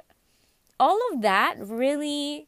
all 0.79 0.97
of 1.11 1.21
that 1.23 1.55
really 1.59 2.47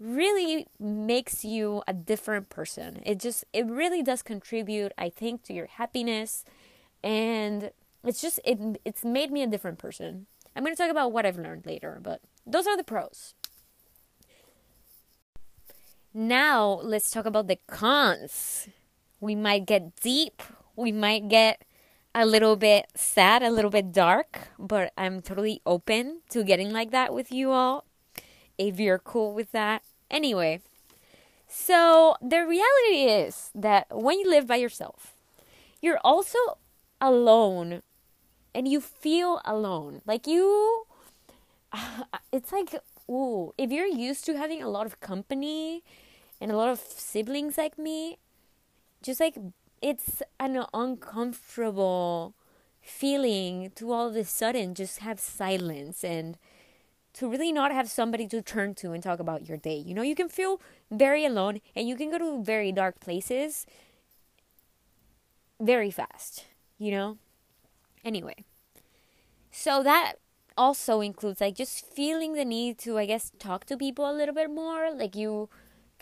really 0.00 0.66
makes 0.80 1.44
you 1.44 1.82
a 1.86 1.92
different 1.92 2.48
person. 2.48 3.02
It 3.04 3.20
just 3.20 3.44
it 3.52 3.66
really 3.66 4.02
does 4.02 4.22
contribute 4.22 4.92
I 4.96 5.10
think 5.10 5.42
to 5.42 5.52
your 5.52 5.66
happiness 5.66 6.42
and 7.02 7.70
it's 8.02 8.22
just 8.22 8.40
it 8.46 8.80
it's 8.82 9.04
made 9.04 9.30
me 9.30 9.42
a 9.42 9.46
different 9.46 9.78
person. 9.78 10.24
I'm 10.56 10.64
going 10.64 10.74
to 10.74 10.82
talk 10.82 10.90
about 10.90 11.12
what 11.12 11.26
I've 11.26 11.36
learned 11.36 11.66
later, 11.66 12.00
but 12.02 12.22
those 12.46 12.66
are 12.66 12.78
the 12.78 12.82
pros. 12.82 13.34
Now, 16.16 16.78
let's 16.80 17.10
talk 17.10 17.26
about 17.26 17.48
the 17.48 17.58
cons. 17.66 18.68
We 19.18 19.34
might 19.34 19.66
get 19.66 19.96
deep, 19.96 20.44
we 20.76 20.92
might 20.92 21.26
get 21.28 21.64
a 22.14 22.24
little 22.24 22.54
bit 22.54 22.86
sad, 22.94 23.42
a 23.42 23.50
little 23.50 23.70
bit 23.70 23.90
dark, 23.90 24.50
but 24.56 24.92
I'm 24.96 25.22
totally 25.22 25.60
open 25.66 26.20
to 26.28 26.44
getting 26.44 26.70
like 26.70 26.92
that 26.92 27.12
with 27.12 27.32
you 27.32 27.50
all 27.50 27.84
if 28.56 28.78
you're 28.78 29.00
cool 29.00 29.34
with 29.34 29.50
that. 29.50 29.82
Anyway, 30.08 30.60
so 31.48 32.14
the 32.22 32.46
reality 32.46 33.10
is 33.10 33.50
that 33.52 33.88
when 33.90 34.20
you 34.20 34.30
live 34.30 34.46
by 34.46 34.54
yourself, 34.54 35.14
you're 35.82 36.00
also 36.04 36.38
alone 37.00 37.82
and 38.54 38.68
you 38.68 38.80
feel 38.80 39.40
alone. 39.44 40.00
Like 40.06 40.28
you, 40.28 40.86
it's 42.32 42.52
like, 42.52 42.72
ooh, 43.10 43.52
if 43.58 43.72
you're 43.72 43.84
used 43.84 44.24
to 44.26 44.38
having 44.38 44.62
a 44.62 44.68
lot 44.68 44.86
of 44.86 45.00
company 45.00 45.82
and 46.44 46.52
a 46.52 46.56
lot 46.58 46.68
of 46.68 46.78
siblings 46.78 47.56
like 47.56 47.78
me, 47.78 48.18
just 49.02 49.20
like 49.20 49.36
it's 49.82 50.22
an 50.38 50.64
uncomfortable 50.74 52.34
feeling 52.82 53.72
to 53.76 53.92
all 53.92 54.08
of 54.08 54.16
a 54.16 54.24
sudden 54.24 54.74
just 54.74 54.98
have 55.00 55.18
silence 55.18 56.04
and 56.04 56.36
to 57.14 57.28
really 57.30 57.52
not 57.52 57.72
have 57.72 57.88
somebody 57.88 58.28
to 58.28 58.42
turn 58.42 58.74
to 58.74 58.92
and 58.92 59.02
talk 59.02 59.20
about 59.20 59.48
your 59.48 59.56
day. 59.56 59.76
You 59.76 59.94
know, 59.94 60.02
you 60.02 60.14
can 60.14 60.28
feel 60.28 60.60
very 60.90 61.24
alone 61.24 61.62
and 61.74 61.88
you 61.88 61.96
can 61.96 62.10
go 62.10 62.18
to 62.18 62.42
very 62.44 62.72
dark 62.72 63.00
places 63.00 63.66
very 65.60 65.90
fast, 65.90 66.46
you 66.78 66.90
know? 66.90 67.18
Anyway, 68.04 68.44
So 69.50 69.82
that 69.82 70.14
also 70.56 71.00
includes 71.00 71.40
like 71.40 71.56
just 71.56 71.86
feeling 71.86 72.34
the 72.34 72.44
need 72.44 72.78
to, 72.78 72.98
I 72.98 73.06
guess, 73.06 73.32
talk 73.38 73.64
to 73.66 73.76
people 73.76 74.08
a 74.08 74.12
little 74.12 74.34
bit 74.34 74.50
more. 74.50 74.92
Like 74.92 75.16
you 75.16 75.48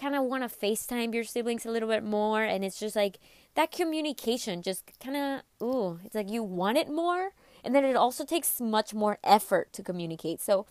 kind 0.02 0.16
of 0.16 0.24
want 0.24 0.42
to 0.42 0.66
FaceTime 0.66 1.14
your 1.14 1.22
siblings 1.22 1.64
a 1.64 1.70
little 1.70 1.88
bit 1.88 2.02
more. 2.02 2.42
And 2.42 2.64
it's 2.64 2.80
just 2.80 2.96
like 2.96 3.18
that 3.54 3.70
communication 3.70 4.60
just 4.60 4.90
kind 4.98 5.16
of, 5.16 5.66
ooh, 5.66 6.00
it's 6.04 6.14
like 6.14 6.28
you 6.28 6.42
want 6.42 6.78
it 6.78 6.90
more. 6.90 7.30
And 7.64 7.74
then 7.74 7.84
it 7.84 7.94
also 7.94 8.24
takes 8.24 8.60
much 8.60 8.92
more 8.92 9.18
effort 9.22 9.72
to 9.74 9.82
communicate. 9.82 10.40
So 10.40 10.66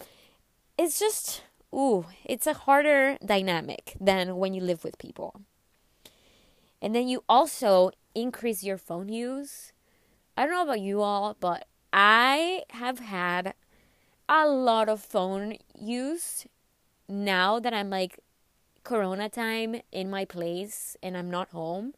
it's 0.78 1.00
just, 1.00 1.44
ooh, 1.74 2.06
it's 2.26 2.46
a 2.46 2.54
harder 2.54 3.18
dynamic 3.26 3.96
than 4.00 4.36
when 4.36 4.54
you 4.54 4.62
live 4.62 4.84
with 4.84 4.98
people. 4.98 5.40
And 6.82 6.94
then 6.94 7.08
you 7.08 7.24
also 7.30 7.92
increase 8.14 8.64
your 8.64 8.78
phone 8.78 9.08
use. 9.08 9.72
I 10.36 10.46
don't 10.46 10.56
know 10.56 10.64
about 10.64 10.82
you 10.82 11.02
all, 11.02 11.38
but 11.40 11.66
I 11.94 12.64
have 12.72 13.00
had 13.00 13.54
a 14.28 14.48
lot 14.48 14.90
of 14.90 15.00
phone 15.00 15.58
use 15.80 16.46
now 17.08 17.60
that 17.60 17.74
I'm 17.74 17.90
like 17.90 18.20
corona 18.84 19.30
time 19.30 19.82
in 19.92 20.10
my 20.10 20.26
place 20.26 20.96
and 21.02 21.18
I'm 21.18 21.30
not 21.30 21.50
home. 21.50 21.94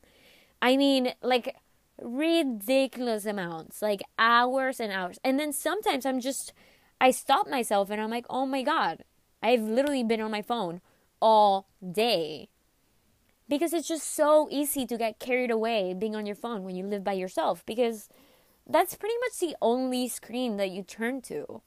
I 0.61 0.77
mean, 0.77 1.13
like 1.21 1.55
ridiculous 2.01 3.25
amounts, 3.25 3.81
like 3.81 4.01
hours 4.17 4.79
and 4.79 4.91
hours. 4.91 5.19
And 5.23 5.39
then 5.39 5.53
sometimes 5.53 6.05
I'm 6.05 6.19
just 6.19 6.53
I 7.01 7.11
stop 7.11 7.49
myself 7.49 7.89
and 7.89 8.01
I'm 8.01 8.09
like, 8.09 8.25
"Oh 8.29 8.45
my 8.45 8.63
god, 8.63 9.03
I've 9.41 9.61
literally 9.61 10.03
been 10.03 10.21
on 10.21 10.31
my 10.31 10.41
phone 10.41 10.81
all 11.21 11.67
day." 11.91 12.49
Because 13.49 13.73
it's 13.73 13.87
just 13.87 14.07
so 14.15 14.47
easy 14.49 14.85
to 14.85 14.97
get 14.97 15.19
carried 15.19 15.51
away 15.51 15.93
being 15.93 16.15
on 16.15 16.25
your 16.25 16.35
phone 16.35 16.63
when 16.63 16.75
you 16.75 16.85
live 16.85 17.03
by 17.03 17.13
yourself 17.13 17.65
because 17.65 18.09
that's 18.65 18.95
pretty 18.95 19.15
much 19.19 19.39
the 19.39 19.57
only 19.61 20.07
screen 20.07 20.57
that 20.57 20.71
you 20.71 20.81
turn 20.81 21.21
to. 21.23 21.61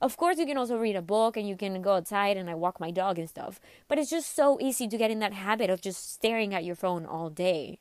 Of 0.00 0.16
course, 0.16 0.38
you 0.38 0.46
can 0.46 0.56
also 0.56 0.78
read 0.78 0.96
a 0.96 1.02
book 1.02 1.36
and 1.36 1.46
you 1.46 1.56
can 1.56 1.82
go 1.82 1.94
outside 1.94 2.36
and 2.36 2.48
I 2.48 2.54
walk 2.54 2.80
my 2.80 2.90
dog 2.90 3.18
and 3.18 3.28
stuff. 3.28 3.60
But 3.86 3.98
it's 3.98 4.10
just 4.10 4.34
so 4.34 4.58
easy 4.60 4.88
to 4.88 4.96
get 4.96 5.10
in 5.10 5.18
that 5.18 5.34
habit 5.34 5.68
of 5.68 5.82
just 5.82 6.12
staring 6.14 6.54
at 6.54 6.64
your 6.64 6.74
phone 6.74 7.04
all 7.04 7.28
day. 7.28 7.80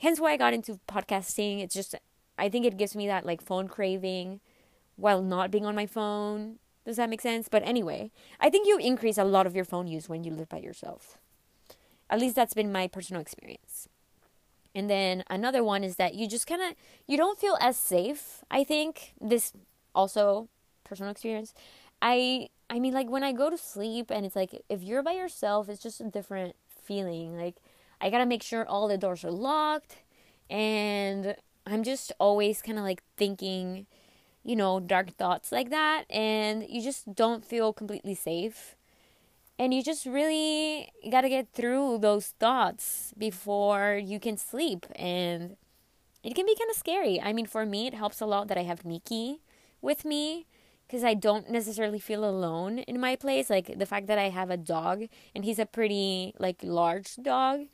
Hence 0.00 0.18
why 0.18 0.32
I 0.32 0.36
got 0.36 0.54
into 0.54 0.80
podcasting. 0.88 1.62
It's 1.62 1.74
just, 1.74 1.94
I 2.36 2.48
think 2.48 2.66
it 2.66 2.76
gives 2.76 2.96
me 2.96 3.06
that 3.06 3.24
like 3.24 3.40
phone 3.40 3.68
craving 3.68 4.40
while 4.96 5.22
not 5.22 5.50
being 5.50 5.64
on 5.64 5.76
my 5.76 5.86
phone. 5.86 6.58
Does 6.84 6.96
that 6.96 7.10
make 7.10 7.20
sense? 7.20 7.48
But 7.48 7.62
anyway, 7.64 8.10
I 8.40 8.50
think 8.50 8.66
you 8.66 8.78
increase 8.78 9.18
a 9.18 9.24
lot 9.24 9.46
of 9.46 9.54
your 9.54 9.64
phone 9.64 9.86
use 9.86 10.08
when 10.08 10.24
you 10.24 10.32
live 10.32 10.48
by 10.48 10.58
yourself. 10.58 11.18
At 12.08 12.18
least 12.18 12.34
that's 12.34 12.54
been 12.54 12.72
my 12.72 12.88
personal 12.88 13.22
experience. 13.22 13.88
And 14.74 14.90
then 14.90 15.22
another 15.30 15.62
one 15.62 15.84
is 15.84 15.96
that 15.96 16.14
you 16.14 16.26
just 16.26 16.46
kind 16.46 16.62
of 16.62 16.74
you 17.06 17.16
don't 17.16 17.38
feel 17.38 17.56
as 17.60 17.76
safe. 17.76 18.42
I 18.50 18.64
think 18.64 19.12
this 19.20 19.52
also 19.94 20.48
personal 20.90 21.12
experience. 21.12 21.54
I 22.02 22.48
I 22.68 22.78
mean 22.80 22.92
like 22.92 23.08
when 23.08 23.24
I 23.24 23.32
go 23.32 23.48
to 23.48 23.56
sleep 23.56 24.10
and 24.10 24.26
it's 24.26 24.36
like 24.36 24.62
if 24.68 24.82
you're 24.82 25.02
by 25.02 25.12
yourself, 25.12 25.68
it's 25.68 25.82
just 25.82 26.00
a 26.00 26.04
different 26.04 26.56
feeling. 26.68 27.36
Like 27.36 27.56
I 28.00 28.10
got 28.10 28.18
to 28.18 28.26
make 28.26 28.42
sure 28.42 28.66
all 28.66 28.88
the 28.88 28.98
doors 28.98 29.24
are 29.24 29.30
locked 29.30 29.98
and 30.48 31.36
I'm 31.66 31.82
just 31.84 32.12
always 32.18 32.62
kind 32.62 32.78
of 32.78 32.84
like 32.84 33.02
thinking, 33.16 33.86
you 34.42 34.56
know, 34.56 34.80
dark 34.80 35.10
thoughts 35.16 35.52
like 35.52 35.70
that 35.70 36.04
and 36.10 36.66
you 36.68 36.82
just 36.82 37.14
don't 37.14 37.44
feel 37.44 37.72
completely 37.72 38.14
safe. 38.14 38.76
And 39.58 39.74
you 39.74 39.82
just 39.82 40.06
really 40.06 40.90
got 41.10 41.20
to 41.20 41.28
get 41.28 41.52
through 41.52 41.98
those 41.98 42.28
thoughts 42.40 43.12
before 43.18 44.00
you 44.02 44.18
can 44.18 44.38
sleep 44.38 44.86
and 44.96 45.56
it 46.22 46.34
can 46.34 46.46
be 46.46 46.56
kind 46.56 46.70
of 46.70 46.76
scary. 46.76 47.20
I 47.20 47.32
mean, 47.32 47.46
for 47.46 47.64
me, 47.66 47.86
it 47.86 47.94
helps 47.94 48.20
a 48.20 48.26
lot 48.26 48.48
that 48.48 48.58
I 48.58 48.62
have 48.62 48.84
Nikki 48.84 49.40
with 49.82 50.04
me 50.04 50.46
because 50.90 51.04
I 51.04 51.14
don't 51.14 51.48
necessarily 51.48 52.00
feel 52.00 52.28
alone 52.28 52.80
in 52.80 52.98
my 52.98 53.14
place. 53.14 53.48
Like 53.48 53.78
the 53.78 53.86
fact 53.86 54.08
that 54.08 54.18
I 54.18 54.30
have 54.30 54.50
a 54.50 54.56
dog 54.56 55.04
and 55.36 55.44
he's 55.44 55.60
a 55.60 55.64
pretty 55.66 56.34
like 56.40 56.64
large 56.64 57.14
dog 57.14 57.66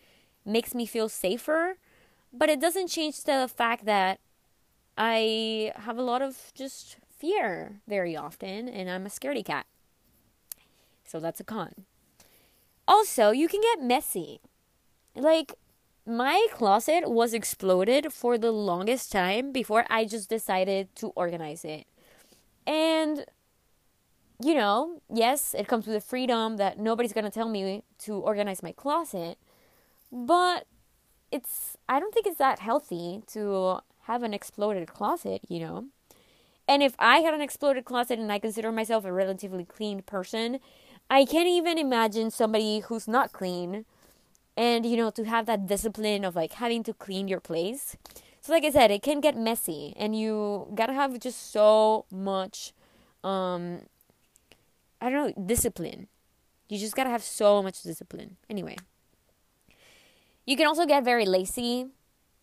makes 0.44 0.74
me 0.74 0.84
feel 0.84 1.08
safer, 1.08 1.78
but 2.30 2.50
it 2.50 2.60
doesn't 2.60 2.88
change 2.88 3.24
the 3.24 3.48
fact 3.48 3.86
that 3.86 4.20
I 4.98 5.72
have 5.76 5.96
a 5.96 6.02
lot 6.02 6.20
of 6.20 6.52
just 6.54 6.98
fear 7.08 7.80
very 7.88 8.14
often 8.14 8.68
and 8.68 8.90
I'm 8.90 9.06
a 9.06 9.08
scaredy 9.08 9.46
cat. 9.46 9.64
So 11.02 11.18
that's 11.18 11.40
a 11.40 11.44
con. 11.44 11.86
Also, 12.86 13.30
you 13.30 13.48
can 13.48 13.62
get 13.62 13.82
messy. 13.82 14.40
Like 15.14 15.54
my 16.04 16.46
closet 16.52 17.10
was 17.10 17.32
exploded 17.32 18.12
for 18.12 18.36
the 18.36 18.52
longest 18.52 19.10
time 19.10 19.52
before 19.52 19.86
I 19.88 20.04
just 20.04 20.28
decided 20.28 20.94
to 20.96 21.14
organize 21.16 21.64
it. 21.64 21.86
And, 22.66 23.24
you 24.42 24.54
know, 24.54 25.00
yes, 25.12 25.54
it 25.54 25.68
comes 25.68 25.86
with 25.86 25.94
the 25.94 26.00
freedom 26.00 26.56
that 26.56 26.78
nobody's 26.78 27.12
going 27.12 27.24
to 27.24 27.30
tell 27.30 27.48
me 27.48 27.84
to 28.00 28.14
organize 28.14 28.62
my 28.62 28.72
closet, 28.72 29.38
but 30.10 30.66
it's, 31.30 31.76
I 31.88 32.00
don't 32.00 32.12
think 32.12 32.26
it's 32.26 32.38
that 32.38 32.58
healthy 32.58 33.22
to 33.28 33.80
have 34.02 34.22
an 34.22 34.34
exploded 34.34 34.88
closet, 34.88 35.42
you 35.48 35.60
know? 35.60 35.86
And 36.68 36.82
if 36.82 36.94
I 36.98 37.18
had 37.18 37.34
an 37.34 37.40
exploded 37.40 37.84
closet 37.84 38.18
and 38.18 38.32
I 38.32 38.38
consider 38.38 38.72
myself 38.72 39.04
a 39.04 39.12
relatively 39.12 39.64
clean 39.64 40.02
person, 40.02 40.58
I 41.08 41.24
can't 41.24 41.46
even 41.48 41.78
imagine 41.78 42.30
somebody 42.30 42.80
who's 42.80 43.06
not 43.06 43.32
clean 43.32 43.84
and, 44.56 44.84
you 44.84 44.96
know, 44.96 45.10
to 45.10 45.24
have 45.24 45.46
that 45.46 45.66
discipline 45.66 46.24
of 46.24 46.34
like 46.34 46.54
having 46.54 46.82
to 46.84 46.92
clean 46.94 47.28
your 47.28 47.40
place. 47.40 47.96
So, 48.46 48.52
like 48.52 48.64
I 48.64 48.70
said, 48.70 48.92
it 48.92 49.02
can 49.02 49.20
get 49.20 49.36
messy, 49.36 49.92
and 49.96 50.16
you 50.16 50.68
gotta 50.72 50.92
have 50.92 51.18
just 51.18 51.50
so 51.50 52.04
much, 52.12 52.72
um, 53.24 53.80
I 55.00 55.10
don't 55.10 55.36
know, 55.36 55.46
discipline. 55.46 56.06
You 56.68 56.78
just 56.78 56.94
gotta 56.94 57.10
have 57.10 57.24
so 57.24 57.60
much 57.60 57.82
discipline. 57.82 58.36
Anyway, 58.48 58.76
you 60.44 60.56
can 60.56 60.68
also 60.68 60.86
get 60.86 61.02
very 61.02 61.26
lazy. 61.26 61.88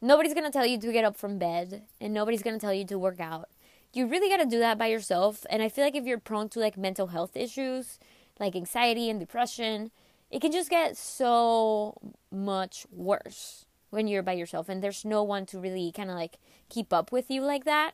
Nobody's 0.02 0.34
gonna 0.34 0.52
tell 0.52 0.66
you 0.66 0.78
to 0.78 0.92
get 0.92 1.06
up 1.06 1.16
from 1.16 1.39
bed, 1.39 1.84
and 2.02 2.13
nobody's 2.13 2.44
gonna 2.44 2.60
tell 2.60 2.74
you 2.74 2.84
to 2.88 3.00
work 3.00 3.22
out. 3.22 3.48
You 3.94 4.06
really 4.06 4.28
gotta 4.28 4.46
do 4.46 4.60
that 4.60 4.78
by 4.78 4.88
yourself. 4.88 5.46
And 5.50 5.63
I 5.63 5.70
feel 5.70 5.86
like 5.86 5.96
if 5.96 6.04
you're 6.04 6.20
prone 6.20 6.50
to 6.50 6.60
like 6.60 6.76
mental 6.76 7.08
health 7.16 7.38
issues, 7.38 7.98
like 8.42 8.58
anxiety 8.58 9.10
and 9.10 9.22
depression, 9.22 9.89
it 10.30 10.42
can 10.42 10.52
just 10.52 10.70
get 10.70 10.98
so 10.98 11.96
much 12.30 12.86
worse 12.92 13.68
when 13.94 14.08
you're 14.08 14.24
by 14.24 14.34
yourself 14.34 14.68
and 14.70 14.84
there's 14.84 15.06
no 15.06 15.22
one 15.22 15.46
to 15.46 15.60
really 15.60 15.92
kind 15.92 16.10
of 16.10 16.16
like 16.16 16.38
keep 16.68 16.92
up 16.92 17.12
with 17.12 17.30
you 17.30 17.42
like 17.42 17.64
that. 17.64 17.92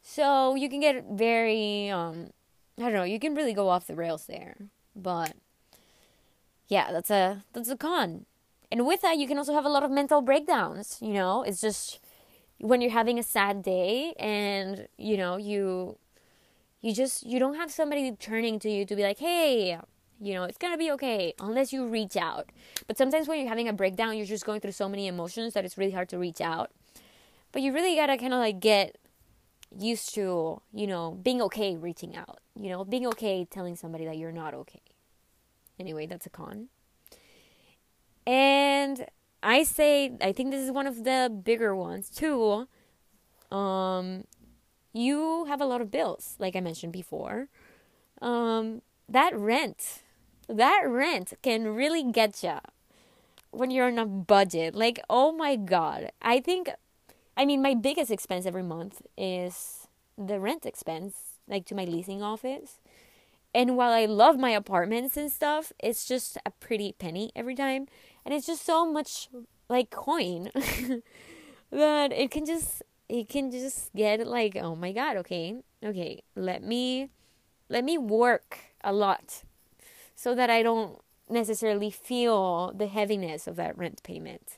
So 0.00 0.54
you 0.54 0.68
can 0.68 0.80
get 0.80 1.04
very 1.10 1.90
um 1.90 2.30
I 2.78 2.82
don't 2.82 2.94
know, 2.94 3.04
you 3.04 3.18
can 3.18 3.34
really 3.34 3.52
go 3.52 3.68
off 3.68 3.86
the 3.86 3.96
rails 3.96 4.26
there. 4.26 4.56
But 4.94 5.34
yeah, 6.68 6.92
that's 6.92 7.10
a 7.10 7.44
that's 7.52 7.68
a 7.68 7.76
con. 7.76 8.26
And 8.70 8.86
with 8.86 9.02
that 9.02 9.18
you 9.18 9.26
can 9.26 9.38
also 9.38 9.52
have 9.54 9.66
a 9.66 9.68
lot 9.68 9.82
of 9.82 9.90
mental 9.90 10.22
breakdowns, 10.22 10.98
you 11.00 11.12
know? 11.12 11.42
It's 11.42 11.60
just 11.60 12.00
when 12.58 12.80
you're 12.80 12.90
having 12.92 13.18
a 13.18 13.22
sad 13.22 13.62
day 13.62 14.14
and 14.18 14.86
you 14.96 15.16
know, 15.16 15.36
you 15.36 15.98
you 16.80 16.92
just 16.92 17.26
you 17.26 17.40
don't 17.40 17.56
have 17.56 17.72
somebody 17.72 18.12
turning 18.12 18.58
to 18.60 18.70
you 18.70 18.84
to 18.86 18.94
be 18.94 19.02
like, 19.02 19.18
"Hey, 19.18 19.78
you 20.24 20.32
know, 20.32 20.44
it's 20.44 20.56
gonna 20.56 20.78
be 20.78 20.90
okay 20.92 21.34
unless 21.38 21.70
you 21.72 21.86
reach 21.86 22.16
out. 22.16 22.48
But 22.86 22.96
sometimes 22.96 23.28
when 23.28 23.38
you're 23.38 23.48
having 23.48 23.68
a 23.68 23.74
breakdown, 23.74 24.16
you're 24.16 24.26
just 24.26 24.46
going 24.46 24.60
through 24.60 24.72
so 24.72 24.88
many 24.88 25.06
emotions 25.06 25.52
that 25.52 25.66
it's 25.66 25.76
really 25.76 25.92
hard 25.92 26.08
to 26.08 26.18
reach 26.18 26.40
out. 26.40 26.70
But 27.52 27.60
you 27.60 27.72
really 27.72 27.94
gotta 27.94 28.16
kind 28.16 28.32
of 28.32 28.38
like 28.38 28.58
get 28.58 28.96
used 29.78 30.14
to, 30.14 30.62
you 30.72 30.86
know, 30.86 31.18
being 31.22 31.42
okay 31.42 31.76
reaching 31.76 32.16
out, 32.16 32.38
you 32.58 32.70
know, 32.70 32.84
being 32.84 33.06
okay 33.08 33.44
telling 33.44 33.76
somebody 33.76 34.06
that 34.06 34.16
you're 34.16 34.32
not 34.32 34.54
okay. 34.54 34.80
Anyway, 35.78 36.06
that's 36.06 36.24
a 36.24 36.30
con. 36.30 36.68
And 38.26 39.06
I 39.42 39.62
say, 39.64 40.16
I 40.22 40.32
think 40.32 40.52
this 40.52 40.64
is 40.64 40.70
one 40.70 40.86
of 40.86 41.04
the 41.04 41.30
bigger 41.44 41.76
ones 41.76 42.08
too. 42.08 42.66
Um, 43.54 44.24
you 44.94 45.44
have 45.44 45.60
a 45.60 45.66
lot 45.66 45.82
of 45.82 45.90
bills, 45.90 46.36
like 46.38 46.56
I 46.56 46.60
mentioned 46.60 46.94
before. 46.94 47.48
Um, 48.22 48.80
that 49.06 49.36
rent 49.36 50.03
that 50.48 50.82
rent 50.86 51.34
can 51.42 51.68
really 51.68 52.02
get 52.02 52.42
you 52.42 52.58
when 53.50 53.70
you're 53.70 53.86
on 53.86 53.98
a 53.98 54.06
budget. 54.06 54.74
Like, 54.74 55.00
oh 55.08 55.32
my 55.32 55.56
god. 55.56 56.10
I 56.20 56.40
think, 56.40 56.70
I 57.36 57.44
mean, 57.44 57.62
my 57.62 57.74
biggest 57.74 58.10
expense 58.10 58.46
every 58.46 58.62
month 58.62 59.02
is 59.16 59.86
the 60.16 60.40
rent 60.40 60.66
expense, 60.66 61.14
like 61.48 61.66
to 61.66 61.74
my 61.74 61.84
leasing 61.84 62.22
office. 62.22 62.78
And 63.54 63.76
while 63.76 63.92
I 63.92 64.04
love 64.06 64.36
my 64.36 64.50
apartments 64.50 65.16
and 65.16 65.30
stuff, 65.30 65.72
it's 65.78 66.04
just 66.04 66.36
a 66.44 66.50
pretty 66.50 66.92
penny 66.92 67.30
every 67.36 67.54
time. 67.54 67.86
And 68.24 68.34
it's 68.34 68.46
just 68.46 68.64
so 68.64 68.90
much 68.90 69.28
like 69.68 69.90
coin 69.90 70.50
that 71.70 72.12
it 72.12 72.30
can 72.30 72.44
just 72.44 72.82
it 73.08 73.28
can 73.28 73.50
just 73.50 73.92
get 73.94 74.26
like 74.26 74.56
oh 74.56 74.74
my 74.74 74.92
god 74.92 75.16
okay 75.16 75.56
okay 75.84 76.22
let 76.34 76.62
me 76.62 77.10
let 77.68 77.84
me 77.84 77.96
work 77.98 78.58
a 78.82 78.92
lot 78.92 79.43
so 80.24 80.34
that 80.34 80.48
I 80.48 80.62
don't 80.62 80.98
necessarily 81.28 81.90
feel 81.90 82.72
the 82.74 82.86
heaviness 82.86 83.46
of 83.46 83.56
that 83.56 83.76
rent 83.76 84.02
payment. 84.02 84.56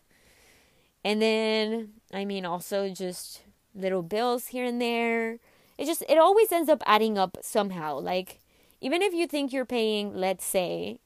And 1.03 1.21
then, 1.21 1.89
I 2.15 2.25
mean, 2.25 2.47
also 2.47 2.89
just 2.89 3.43
little 3.75 4.03
bills 4.03 4.47
here 4.55 4.65
and 4.65 4.81
there. 4.81 5.41
it 5.77 5.87
just 5.87 6.05
it 6.09 6.19
always 6.19 6.53
ends 6.53 6.71
up 6.71 6.85
adding 6.87 7.19
up 7.19 7.39
somehow. 7.43 7.99
Like 7.99 8.39
even 8.81 9.03
if 9.03 9.13
you 9.13 9.27
think 9.27 9.53
you're 9.53 9.65
paying, 9.65 10.15
let's 10.15 10.45
say, 10.45 11.01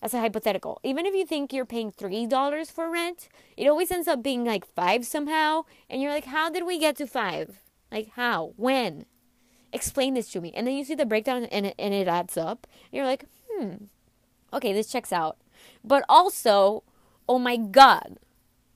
as 0.00 0.14
a 0.14 0.20
hypothetical, 0.20 0.78
even 0.84 1.06
if 1.06 1.14
you 1.16 1.26
think 1.26 1.52
you're 1.52 1.64
paying 1.64 1.90
three 1.90 2.24
dollars 2.24 2.70
for 2.70 2.88
rent, 2.88 3.28
it 3.56 3.66
always 3.66 3.90
ends 3.90 4.06
up 4.06 4.22
being 4.22 4.44
like 4.44 4.64
five 4.76 5.04
somehow, 5.04 5.64
and 5.90 6.00
you're 6.00 6.12
like, 6.12 6.26
how 6.26 6.48
did 6.48 6.64
we 6.64 6.78
get 6.78 6.94
to 6.98 7.06
five? 7.08 7.58
Like 7.90 8.10
how? 8.14 8.52
When? 8.56 9.06
Explain 9.72 10.14
this 10.14 10.30
to 10.30 10.40
me. 10.40 10.52
And 10.54 10.68
then 10.68 10.74
you 10.76 10.84
see 10.84 10.94
the 10.94 11.04
breakdown 11.04 11.46
and 11.46 11.66
it, 11.66 11.74
and 11.80 11.92
it 11.92 12.06
adds 12.06 12.36
up. 12.36 12.68
And 12.70 12.92
you're 12.92 13.06
like, 13.06 13.24
hmm, 13.50 13.86
okay, 14.54 14.72
this 14.72 14.90
checks 14.90 15.12
out. 15.12 15.36
But 15.84 16.04
also, 16.08 16.82
oh 17.28 17.38
my 17.38 17.56
god, 17.56 18.18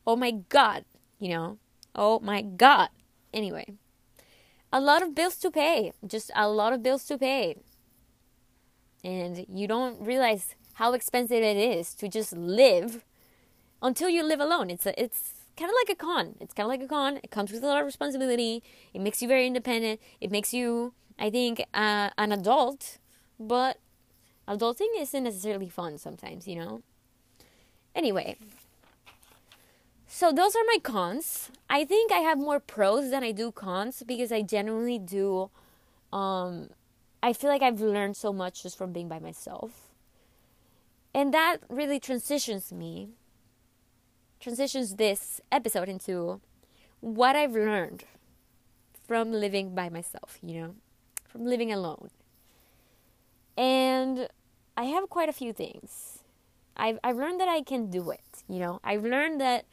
oh 0.07 0.17
my 0.17 0.31
god, 0.31 0.85
you 1.19 1.31
know, 1.31 1.59
oh 1.95 2.21
my 2.21 2.43
god. 2.43 2.91
Anyway, 3.33 3.75
a 4.73 4.81
lot 4.81 5.03
of 5.03 5.15
bills 5.15 5.37
to 5.39 5.51
pay, 5.51 5.93
just 6.07 6.31
a 6.35 6.49
lot 6.49 6.73
of 6.73 6.83
bills 6.83 7.05
to 7.05 7.19
pay. 7.19 7.57
And 9.05 9.47
you 9.49 9.69
don't 9.69 10.01
realize 10.01 10.55
how 10.75 10.93
expensive 10.93 11.43
it 11.43 11.57
is 11.57 11.95
to 11.95 12.09
just 12.09 12.33
live 12.33 13.05
until 13.81 14.09
you 14.09 14.23
live 14.23 14.41
alone. 14.41 14.71
It's 14.71 14.87
a, 14.87 15.01
it's 15.01 15.35
kind 15.57 15.71
of 15.71 15.77
like 15.83 15.97
a 15.97 16.01
con. 16.01 16.35
It's 16.41 16.55
kind 16.55 16.67
of 16.67 16.71
like 16.71 16.83
a 16.83 16.89
con. 16.89 17.19
It 17.23 17.31
comes 17.31 17.53
with 17.53 17.63
a 17.63 17.67
lot 17.67 17.81
of 17.81 17.87
responsibility. 17.87 18.63
It 18.95 19.01
makes 19.01 19.21
you 19.23 19.29
very 19.29 19.47
independent. 19.47 20.01
It 20.21 20.31
makes 20.31 20.53
you, 20.53 20.95
I 21.19 21.31
think, 21.31 21.65
uh, 21.75 22.11
an 22.17 22.33
adult. 22.33 22.99
But 23.39 23.79
adulting 24.49 24.89
isn't 24.99 25.25
necessarily 25.25 25.69
fun 25.69 25.99
sometimes, 25.99 26.49
you 26.49 26.57
know. 26.57 26.83
Anyway, 27.95 28.37
so 30.07 30.33
those 30.33 30.57
are 30.57 30.65
my 30.67 30.79
cons. 30.83 31.51
I 31.69 31.85
think 31.85 32.11
I 32.11 32.19
have 32.19 32.39
more 32.39 32.59
pros 32.59 33.11
than 33.11 33.23
I 33.23 33.33
do 33.33 33.53
cons 33.53 34.03
because 34.07 34.33
I 34.33 34.43
genuinely 34.43 34.99
do. 34.99 35.51
Um, 36.13 36.71
I 37.23 37.33
feel 37.33 37.51
like 37.51 37.63
I've 37.63 37.81
learned 37.81 38.17
so 38.17 38.33
much 38.33 38.63
just 38.63 38.79
from 38.79 38.93
being 38.93 39.09
by 39.09 39.19
myself. 39.19 39.91
And 41.15 41.35
that 41.35 41.59
really 41.69 42.01
transitions 42.01 42.73
me, 42.73 43.11
transitions 44.41 44.97
this 44.97 45.41
episode 45.51 45.89
into 45.89 46.41
what 47.01 47.37
I've 47.37 47.53
learned 47.55 48.05
from 49.07 49.33
living 49.33 49.75
by 49.75 49.89
myself, 49.89 50.39
you 50.43 50.61
know, 50.61 50.75
from 51.29 51.45
living 51.45 51.73
alone. 51.73 52.11
And 53.57 54.29
I 54.79 54.85
have 54.85 55.11
quite 55.11 55.29
a 55.29 55.33
few 55.33 55.53
things. 55.53 56.21
I've, 56.77 57.01
I've 57.03 57.17
learned 57.17 57.41
that 57.41 57.49
I 57.49 57.63
can 57.63 57.91
do 57.91 58.11
it, 58.13 58.45
you 58.49 58.61
know, 58.61 58.79
I've 58.85 59.03
learned 59.03 59.41
that 59.41 59.65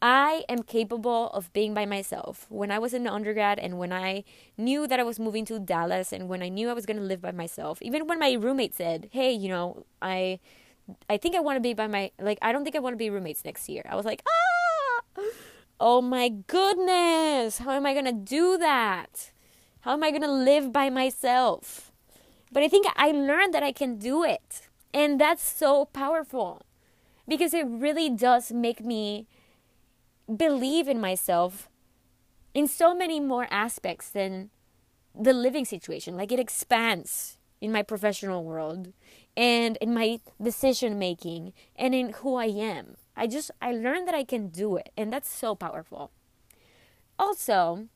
I 0.00 0.44
am 0.48 0.62
capable 0.62 1.28
of 1.30 1.52
being 1.52 1.74
by 1.74 1.86
myself. 1.86 2.46
When 2.50 2.70
I 2.70 2.78
was 2.78 2.94
in 2.94 3.08
undergrad 3.08 3.58
and 3.58 3.80
when 3.80 3.92
I 3.92 4.22
knew 4.56 4.86
that 4.86 5.00
I 5.00 5.02
was 5.02 5.18
moving 5.18 5.44
to 5.46 5.58
Dallas 5.58 6.12
and 6.12 6.28
when 6.28 6.40
I 6.40 6.50
knew 6.50 6.70
I 6.70 6.72
was 6.72 6.86
going 6.86 6.98
to 6.98 7.02
live 7.02 7.20
by 7.20 7.32
myself, 7.32 7.82
even 7.82 8.06
when 8.06 8.20
my 8.20 8.34
roommate 8.34 8.76
said, 8.76 9.08
"Hey, 9.10 9.32
you 9.32 9.48
know, 9.48 9.86
I 10.00 10.38
I 11.08 11.16
think 11.16 11.34
I 11.34 11.40
want 11.40 11.56
to 11.56 11.60
be 11.60 11.74
by 11.74 11.88
my 11.88 12.12
like 12.20 12.38
I 12.40 12.52
don't 12.52 12.62
think 12.62 12.76
I 12.76 12.80
want 12.80 12.92
to 12.92 12.98
be 12.98 13.10
roommates 13.10 13.44
next 13.44 13.68
year." 13.68 13.82
I 13.88 13.96
was 13.96 14.04
like, 14.04 14.22
"Ah! 14.28 15.22
Oh 15.80 16.00
my 16.02 16.28
goodness. 16.28 17.58
How 17.58 17.72
am 17.72 17.86
I 17.86 17.92
going 17.94 18.04
to 18.04 18.12
do 18.12 18.58
that? 18.58 19.32
How 19.80 19.94
am 19.94 20.04
I 20.04 20.10
going 20.10 20.22
to 20.22 20.30
live 20.30 20.70
by 20.70 20.90
myself?" 20.90 21.93
But 22.54 22.62
I 22.62 22.68
think 22.68 22.86
I 22.94 23.10
learned 23.10 23.52
that 23.52 23.64
I 23.64 23.72
can 23.72 23.98
do 23.98 24.22
it. 24.22 24.68
And 24.94 25.20
that's 25.20 25.42
so 25.42 25.86
powerful 25.86 26.62
because 27.26 27.52
it 27.52 27.66
really 27.66 28.08
does 28.08 28.52
make 28.52 28.80
me 28.80 29.26
believe 30.34 30.86
in 30.86 31.00
myself 31.00 31.68
in 32.54 32.68
so 32.68 32.94
many 32.94 33.18
more 33.18 33.48
aspects 33.50 34.08
than 34.08 34.50
the 35.18 35.32
living 35.32 35.64
situation. 35.64 36.16
Like 36.16 36.30
it 36.30 36.38
expands 36.38 37.38
in 37.60 37.72
my 37.72 37.82
professional 37.82 38.44
world 38.44 38.92
and 39.36 39.76
in 39.78 39.92
my 39.92 40.20
decision 40.40 40.96
making 40.96 41.54
and 41.74 41.92
in 41.92 42.10
who 42.10 42.36
I 42.36 42.46
am. 42.46 42.94
I 43.16 43.26
just 43.26 43.50
I 43.60 43.72
learned 43.72 44.06
that 44.06 44.14
I 44.14 44.22
can 44.22 44.46
do 44.46 44.76
it 44.76 44.90
and 44.96 45.12
that's 45.12 45.28
so 45.28 45.56
powerful. 45.56 46.12
Also, 47.18 47.88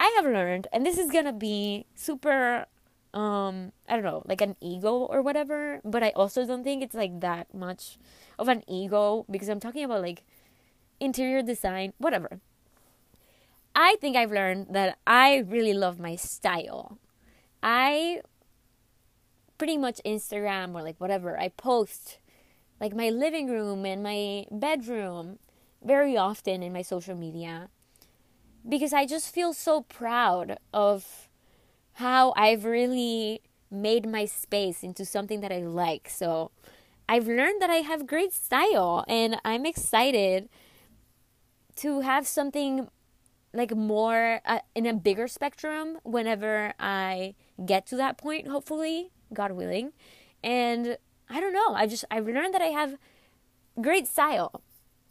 I 0.00 0.10
have 0.16 0.24
learned 0.24 0.66
and 0.72 0.86
this 0.86 0.96
is 0.96 1.10
going 1.10 1.26
to 1.26 1.32
be 1.32 1.84
super 1.94 2.68
um 3.14 3.72
I 3.88 3.94
don't 3.94 4.04
know, 4.04 4.22
like 4.26 4.40
an 4.40 4.56
ego 4.60 4.94
or 4.94 5.22
whatever, 5.22 5.80
but 5.84 6.02
I 6.02 6.10
also 6.10 6.46
don't 6.46 6.64
think 6.64 6.82
it's 6.82 6.94
like 6.94 7.20
that 7.20 7.54
much 7.54 7.98
of 8.38 8.48
an 8.48 8.62
ego 8.68 9.26
because 9.30 9.48
I'm 9.48 9.60
talking 9.60 9.84
about 9.84 10.02
like 10.02 10.24
interior 11.00 11.42
design, 11.42 11.92
whatever. 11.98 12.40
I 13.74 13.96
think 14.00 14.16
I've 14.16 14.32
learned 14.32 14.68
that 14.70 14.98
I 15.06 15.38
really 15.38 15.72
love 15.72 15.98
my 15.98 16.16
style. 16.16 16.98
I 17.62 18.20
pretty 19.58 19.78
much 19.78 20.00
Instagram 20.04 20.74
or 20.74 20.82
like 20.82 21.00
whatever, 21.00 21.38
I 21.38 21.48
post 21.48 22.18
like 22.80 22.94
my 22.94 23.10
living 23.10 23.48
room 23.48 23.86
and 23.86 24.02
my 24.02 24.46
bedroom 24.50 25.38
very 25.84 26.16
often 26.16 26.62
in 26.62 26.72
my 26.72 26.82
social 26.82 27.14
media 27.14 27.68
because 28.68 28.92
I 28.92 29.06
just 29.06 29.32
feel 29.32 29.52
so 29.52 29.82
proud 29.82 30.58
of 30.72 31.28
how 31.94 32.32
I've 32.36 32.64
really 32.64 33.42
made 33.70 34.06
my 34.06 34.24
space 34.24 34.82
into 34.82 35.04
something 35.04 35.40
that 35.40 35.52
I 35.52 35.60
like. 35.60 36.08
So 36.08 36.50
I've 37.08 37.26
learned 37.26 37.60
that 37.60 37.70
I 37.70 37.76
have 37.76 38.06
great 38.06 38.32
style 38.32 39.04
and 39.08 39.36
I'm 39.44 39.66
excited 39.66 40.48
to 41.76 42.00
have 42.00 42.26
something 42.26 42.88
like 43.54 43.74
more 43.74 44.40
uh, 44.44 44.60
in 44.74 44.86
a 44.86 44.94
bigger 44.94 45.28
spectrum 45.28 45.98
whenever 46.04 46.72
I 46.78 47.34
get 47.64 47.86
to 47.86 47.96
that 47.96 48.16
point, 48.18 48.48
hopefully, 48.48 49.10
God 49.32 49.52
willing. 49.52 49.92
And 50.42 50.96
I 51.28 51.40
don't 51.40 51.52
know, 51.52 51.74
I 51.74 51.86
just, 51.86 52.04
I've 52.10 52.26
learned 52.26 52.54
that 52.54 52.62
I 52.62 52.66
have 52.66 52.96
great 53.80 54.06
style. 54.06 54.62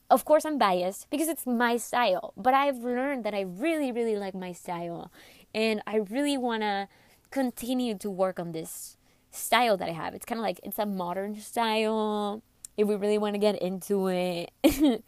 Of 0.09 0.25
course, 0.25 0.43
I'm 0.45 0.57
biased 0.57 1.09
because 1.09 1.29
it's 1.29 1.45
my 1.47 1.77
style, 1.77 2.33
but 2.35 2.53
I've 2.53 2.79
learned 2.79 3.23
that 3.23 3.33
I 3.33 3.41
really, 3.41 3.91
really 3.91 4.17
like 4.17 4.35
my 4.35 4.51
style. 4.51 5.11
And 5.53 5.81
I 5.85 5.97
really 5.97 6.37
want 6.37 6.61
to 6.63 6.87
continue 7.29 7.97
to 7.97 8.09
work 8.09 8.39
on 8.39 8.51
this 8.51 8.97
style 9.31 9.77
that 9.77 9.89
I 9.89 9.93
have. 9.93 10.13
It's 10.13 10.25
kind 10.25 10.39
of 10.39 10.43
like, 10.43 10.59
it's 10.63 10.79
a 10.79 10.85
modern 10.85 11.39
style. 11.39 12.41
If 12.77 12.87
we 12.87 12.95
really 12.95 13.17
want 13.17 13.35
to 13.35 13.39
get 13.39 13.61
into 13.61 14.07
it, 14.07 14.51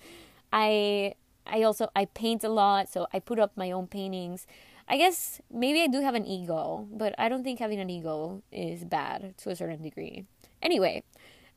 I 0.53 1.15
I 1.45 1.63
also 1.63 1.89
I 1.95 2.05
paint 2.05 2.43
a 2.43 2.49
lot, 2.49 2.89
so 2.89 3.07
I 3.13 3.19
put 3.19 3.39
up 3.39 3.51
my 3.55 3.71
own 3.71 3.87
paintings. 3.87 4.47
I 4.87 4.97
guess 4.97 5.41
maybe 5.51 5.81
I 5.81 5.87
do 5.87 6.01
have 6.01 6.15
an 6.15 6.25
ego, 6.25 6.87
but 6.91 7.15
I 7.17 7.29
don't 7.29 7.43
think 7.43 7.59
having 7.59 7.79
an 7.79 7.89
ego 7.89 8.43
is 8.51 8.83
bad 8.83 9.37
to 9.39 9.49
a 9.49 9.55
certain 9.55 9.81
degree. 9.81 10.25
Anyway, 10.61 11.03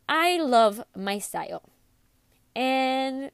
I 0.09 0.39
love 0.39 0.83
my 0.97 1.19
style. 1.19 1.63
And 2.55 3.31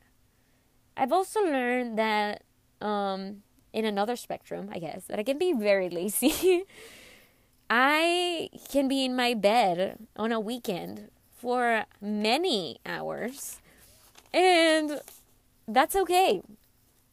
I've 0.96 1.12
also 1.12 1.40
learned 1.40 1.98
that 1.98 2.42
um, 2.80 3.42
in 3.72 3.84
another 3.84 4.16
spectrum, 4.16 4.68
I 4.72 4.78
guess, 4.78 5.04
that 5.04 5.18
I 5.18 5.22
can 5.22 5.38
be 5.38 5.52
very 5.52 5.88
lazy. 5.88 6.64
I 7.70 8.50
can 8.70 8.86
be 8.86 9.04
in 9.04 9.16
my 9.16 9.34
bed 9.34 9.98
on 10.16 10.30
a 10.30 10.38
weekend 10.38 11.10
for 11.38 11.84
many 12.00 12.78
hours 12.84 13.60
and 14.32 15.00
that's 15.68 15.96
okay. 15.96 16.42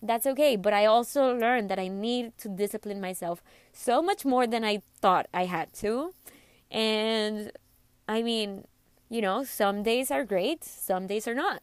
That's 0.01 0.25
okay. 0.25 0.55
But 0.55 0.73
I 0.73 0.85
also 0.85 1.35
learned 1.35 1.69
that 1.69 1.79
I 1.79 1.87
need 1.87 2.37
to 2.39 2.49
discipline 2.49 3.01
myself 3.01 3.43
so 3.73 4.01
much 4.01 4.25
more 4.25 4.47
than 4.47 4.63
I 4.63 4.81
thought 5.01 5.27
I 5.33 5.45
had 5.45 5.73
to. 5.75 6.13
And 6.71 7.51
I 8.07 8.21
mean, 8.21 8.65
you 9.09 9.21
know, 9.21 9.43
some 9.43 9.83
days 9.83 10.11
are 10.11 10.23
great, 10.23 10.63
some 10.63 11.07
days 11.07 11.27
are 11.27 11.35
not. 11.35 11.61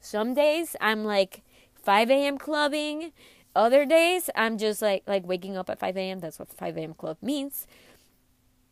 Some 0.00 0.34
days 0.34 0.76
I'm 0.80 1.04
like 1.04 1.42
5 1.82 2.10
a.m. 2.10 2.38
clubbing. 2.38 3.12
Other 3.56 3.86
days 3.86 4.28
I'm 4.36 4.58
just 4.58 4.82
like 4.82 5.02
like 5.06 5.26
waking 5.26 5.56
up 5.56 5.70
at 5.70 5.80
5 5.80 5.96
a.m. 5.96 6.20
That's 6.20 6.38
what 6.38 6.52
5 6.52 6.76
a.m. 6.76 6.92
club 6.92 7.16
means. 7.22 7.66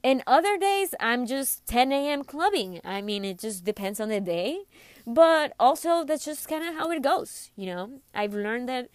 And 0.05 0.23
other 0.27 0.59
days 0.59 0.95
I'm 1.01 1.25
just 1.25 1.67
10 1.67 1.91
a.m. 1.91 2.23
clubbing. 2.23 2.83
I 2.85 3.01
mean, 3.01 3.25
it 3.25 3.39
just 3.39 3.65
depends 3.65 3.99
on 3.99 4.11
the 4.11 4.21
day. 4.21 4.65
But 5.07 5.55
also, 5.59 6.05
that's 6.05 6.27
just 6.27 6.47
kind 6.49 6.63
of 6.63 6.75
how 6.75 6.91
it 6.91 7.03
goes, 7.03 7.51
you 7.57 7.67
know? 7.67 8.01
I've 8.15 8.35
learned 8.35 8.69
that, 8.69 8.89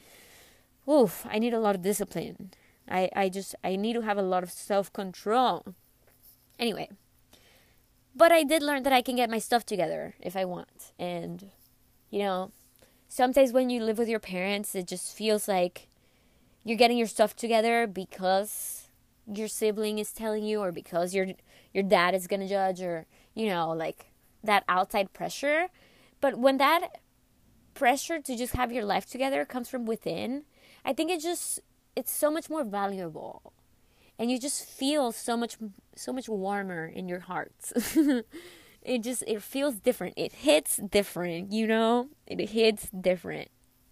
oof, 0.88 1.26
I 1.30 1.40
need 1.40 1.54
a 1.54 1.60
lot 1.60 1.76
of 1.76 1.82
discipline. 1.82 2.52
I, 2.88 3.10
I 3.16 3.30
just, 3.30 3.56
I 3.64 3.76
need 3.76 3.94
to 3.94 4.02
have 4.02 4.18
a 4.18 4.24
lot 4.24 4.44
of 4.44 4.52
self 4.52 4.94
control. 4.94 5.66
Anyway, 6.60 6.90
but 8.16 8.32
I 8.32 8.44
did 8.44 8.62
learn 8.62 8.84
that 8.84 8.94
I 8.94 9.02
can 9.02 9.16
get 9.16 9.30
my 9.30 9.40
stuff 9.40 9.66
together 9.66 10.14
if 10.20 10.36
I 10.36 10.46
want. 10.46 10.92
And, 11.00 11.50
you 12.12 12.20
know, 12.20 12.52
sometimes 13.10 13.52
when 13.52 13.70
you 13.70 13.84
live 13.84 13.98
with 13.98 14.08
your 14.08 14.20
parents, 14.22 14.76
it 14.76 14.88
just 14.88 15.14
feels 15.16 15.50
like 15.50 15.90
you're 16.64 16.78
getting 16.78 16.98
your 16.98 17.08
stuff 17.08 17.36
together 17.36 17.88
because 17.88 18.88
your 19.28 19.50
sibling 19.50 20.00
is 20.00 20.14
telling 20.14 20.46
you 20.46 20.62
or 20.62 20.72
because 20.72 21.14
your 21.14 21.28
your 21.74 21.84
dad 21.84 22.16
is 22.16 22.28
going 22.28 22.40
to 22.40 22.48
judge 22.48 22.82
or 22.82 23.06
you 23.36 23.48
know 23.48 23.72
like 23.72 24.08
that 24.44 24.64
outside 24.68 25.14
pressure 25.14 25.68
but 26.22 26.38
when 26.40 26.58
that 26.58 26.90
pressure 27.74 28.20
to 28.20 28.36
just 28.36 28.56
have 28.56 28.72
your 28.72 28.86
life 28.86 29.06
together 29.06 29.46
comes 29.46 29.70
from 29.70 29.86
within, 29.86 30.44
I 30.84 30.94
think 30.94 31.10
it 31.12 31.22
just 31.22 31.62
it's 31.96 32.12
so 32.12 32.30
much 32.30 32.50
more 32.50 32.64
valuable. 32.64 33.54
and 34.20 34.30
you 34.30 34.38
just 34.38 34.66
feel 34.66 35.14
so 35.14 35.38
much 35.38 35.58
so 35.96 36.12
much 36.12 36.28
warmer 36.28 36.86
in 36.86 37.08
your 37.08 37.22
hearts. 37.22 37.74
it 38.90 39.04
just 39.04 39.24
it 39.28 39.42
feels 39.44 39.76
different. 39.76 40.16
It 40.18 40.34
hits 40.34 40.78
different, 40.78 41.52
you 41.52 41.68
know? 41.68 42.10
It 42.26 42.50
hits 42.50 42.90
different. 42.90 43.50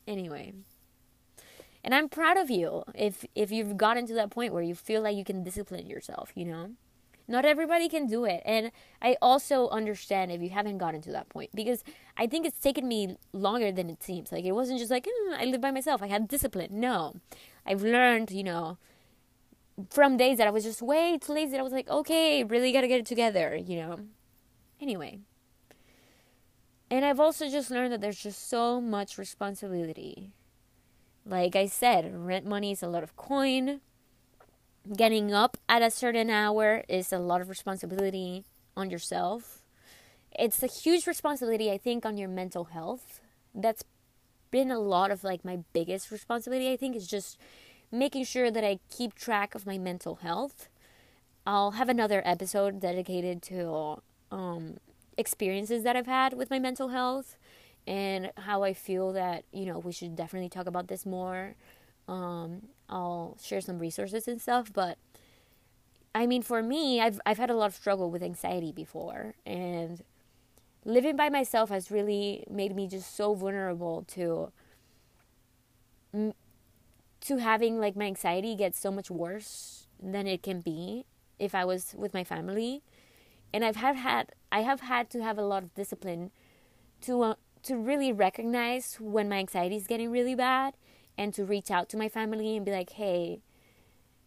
Anyway. 0.08 0.54
And 1.84 1.94
I'm 1.94 2.10
proud 2.10 2.38
of 2.38 2.50
you 2.50 2.84
if 2.96 3.24
if 3.36 3.52
you've 3.52 3.78
gotten 3.78 4.08
to 4.08 4.14
that 4.16 4.32
point 4.32 4.54
where 4.54 4.64
you 4.64 4.76
feel 4.76 5.02
like 5.04 5.16
you 5.16 5.24
can 5.24 5.44
discipline 5.44 5.88
yourself, 5.88 6.32
you 6.36 6.46
know? 6.46 6.72
Not 7.30 7.46
everybody 7.46 7.90
can 7.90 8.08
do 8.08 8.24
it. 8.26 8.42
And 8.46 8.72
I 9.02 9.18
also 9.22 9.68
understand 9.70 10.32
if 10.32 10.42
you 10.42 10.50
haven't 10.50 10.78
gotten 10.80 11.02
to 11.02 11.12
that 11.12 11.30
point 11.30 11.52
because 11.54 11.84
I 12.16 12.26
think 12.26 12.46
it's 12.46 12.60
taken 12.60 12.88
me 12.88 13.18
longer 13.34 13.72
than 13.72 13.90
it 13.90 14.02
seems. 14.02 14.32
Like 14.32 14.46
it 14.46 14.54
wasn't 14.54 14.80
just 14.80 14.90
like, 14.90 15.06
mm, 15.06 15.34
I 15.38 15.46
live 15.46 15.62
by 15.62 15.72
myself. 15.72 16.02
I 16.02 16.08
had 16.08 16.28
discipline. 16.28 16.80
No. 16.80 17.16
I've 17.66 17.84
learned, 17.84 18.32
you 18.32 18.44
know, 18.44 18.78
from 19.92 20.18
days 20.18 20.38
that 20.40 20.48
I 20.48 20.52
was 20.52 20.64
just 20.64 20.82
way 20.82 21.18
too 21.20 21.34
lazy. 21.34 21.58
I 21.58 21.62
was 21.62 21.74
like, 21.74 21.90
okay, 21.90 22.44
really 22.44 22.72
got 22.72 22.82
to 22.82 22.88
get 22.88 23.02
it 23.02 23.06
together, 23.06 23.56
you 23.56 23.76
know? 23.76 24.00
Anyway. 24.82 25.20
And 26.90 27.04
I've 27.04 27.20
also 27.20 27.50
just 27.50 27.70
learned 27.70 27.92
that 27.94 28.02
there's 28.02 28.22
just 28.22 28.50
so 28.50 28.80
much 28.80 29.18
responsibility. 29.18 30.32
Like 31.26 31.56
I 31.56 31.66
said, 31.66 32.14
rent 32.14 32.46
money 32.46 32.72
is 32.72 32.82
a 32.82 32.88
lot 32.88 33.04
of 33.04 33.16
coin 33.18 33.82
getting 34.96 35.34
up 35.34 35.58
at 35.68 35.82
a 35.82 35.92
certain 35.92 36.30
hour 36.30 36.84
is 36.88 37.12
a 37.12 37.20
lot 37.20 37.42
of 37.42 37.50
responsibility 37.50 38.46
on 38.76 38.90
yourself. 38.90 39.62
It's 40.32 40.62
a 40.64 40.68
huge 40.68 41.08
responsibility, 41.08 41.72
I 41.72 41.78
think, 41.78 42.06
on 42.06 42.18
your 42.18 42.30
mental 42.30 42.66
health. 42.66 43.22
That's 43.54 43.84
been 44.52 44.72
a 44.72 44.80
lot 44.80 45.12
of 45.12 45.24
like 45.24 45.44
my 45.44 45.60
biggest 45.74 46.12
responsibility, 46.12 46.72
I 46.72 46.78
think, 46.78 46.96
is 46.96 47.08
just 47.08 47.38
making 47.92 48.26
sure 48.26 48.52
that 48.52 48.64
I 48.64 48.80
keep 48.90 49.16
track 49.16 49.56
of 49.56 49.66
my 49.66 49.78
mental 49.78 50.16
health. 50.16 50.70
I'll 51.46 51.72
have 51.72 51.90
another 51.90 52.22
episode 52.26 52.80
dedicated 52.80 53.42
to 53.44 54.02
um, 54.32 54.78
experiences 55.18 55.84
that 55.84 55.96
I've 55.96 56.08
had 56.08 56.34
with 56.34 56.50
my 56.50 56.60
mental 56.60 56.90
health 56.90 57.38
and 57.86 58.32
how 58.38 58.64
I 58.64 58.74
feel 58.74 59.14
that, 59.14 59.46
you 59.52 59.66
know, 59.66 59.80
we 59.80 59.92
should 59.92 60.16
definitely 60.16 60.50
talk 60.50 60.68
about 60.68 60.88
this 60.88 61.06
more. 61.06 61.56
Um, 62.08 62.64
I'll 62.90 63.38
share 63.42 63.62
some 63.62 63.80
resources 63.80 64.28
and 64.28 64.42
stuff, 64.42 64.72
but 64.74 64.98
I 66.16 66.26
mean, 66.26 66.42
for 66.42 66.64
me, 66.64 67.00
I've 67.00 67.20
I've 67.26 67.38
had 67.38 67.50
a 67.50 67.54
lot 67.54 67.68
of 67.68 67.76
struggle 67.76 68.10
with 68.10 68.24
anxiety 68.24 68.72
before, 68.72 69.36
and 69.46 70.04
living 70.86 71.16
by 71.16 71.30
myself 71.30 71.70
has 71.70 71.92
really 71.92 72.46
made 72.50 72.76
me 72.76 72.88
just 72.88 73.16
so 73.16 73.34
vulnerable 73.34 74.04
to 74.10 74.52
to 77.22 77.38
having 77.38 77.80
like 77.80 77.96
my 77.96 78.06
anxiety 78.06 78.56
get 78.56 78.76
so 78.76 78.92
much 78.92 79.10
worse 79.12 79.88
than 80.02 80.28
it 80.28 80.44
can 80.44 80.62
be 80.62 81.06
if 81.40 81.54
I 81.54 81.66
was 81.66 81.94
with 81.98 82.14
my 82.14 82.24
family, 82.24 82.82
and 83.54 83.64
I've 83.64 83.78
have 83.78 83.96
had 83.96 84.32
I 84.52 84.62
have 84.62 84.82
had 84.82 85.10
to 85.12 85.24
have 85.24 85.38
a 85.38 85.44
lot 85.44 85.64
of 85.64 85.74
discipline 85.76 86.32
to 87.02 87.22
uh, 87.22 87.36
to 87.64 87.76
really 87.76 88.12
recognize 88.12 88.98
when 89.00 89.30
my 89.30 89.38
anxiety 89.38 89.76
is 89.76 89.88
getting 89.88 90.12
really 90.12 90.36
bad 90.36 90.76
and 91.18 91.34
to 91.34 91.44
reach 91.44 91.72
out 91.72 91.90
to 91.90 91.98
my 91.98 92.08
family 92.08 92.56
and 92.56 92.66
be 92.66 92.72
like, 92.72 92.92
hey, 92.92 93.42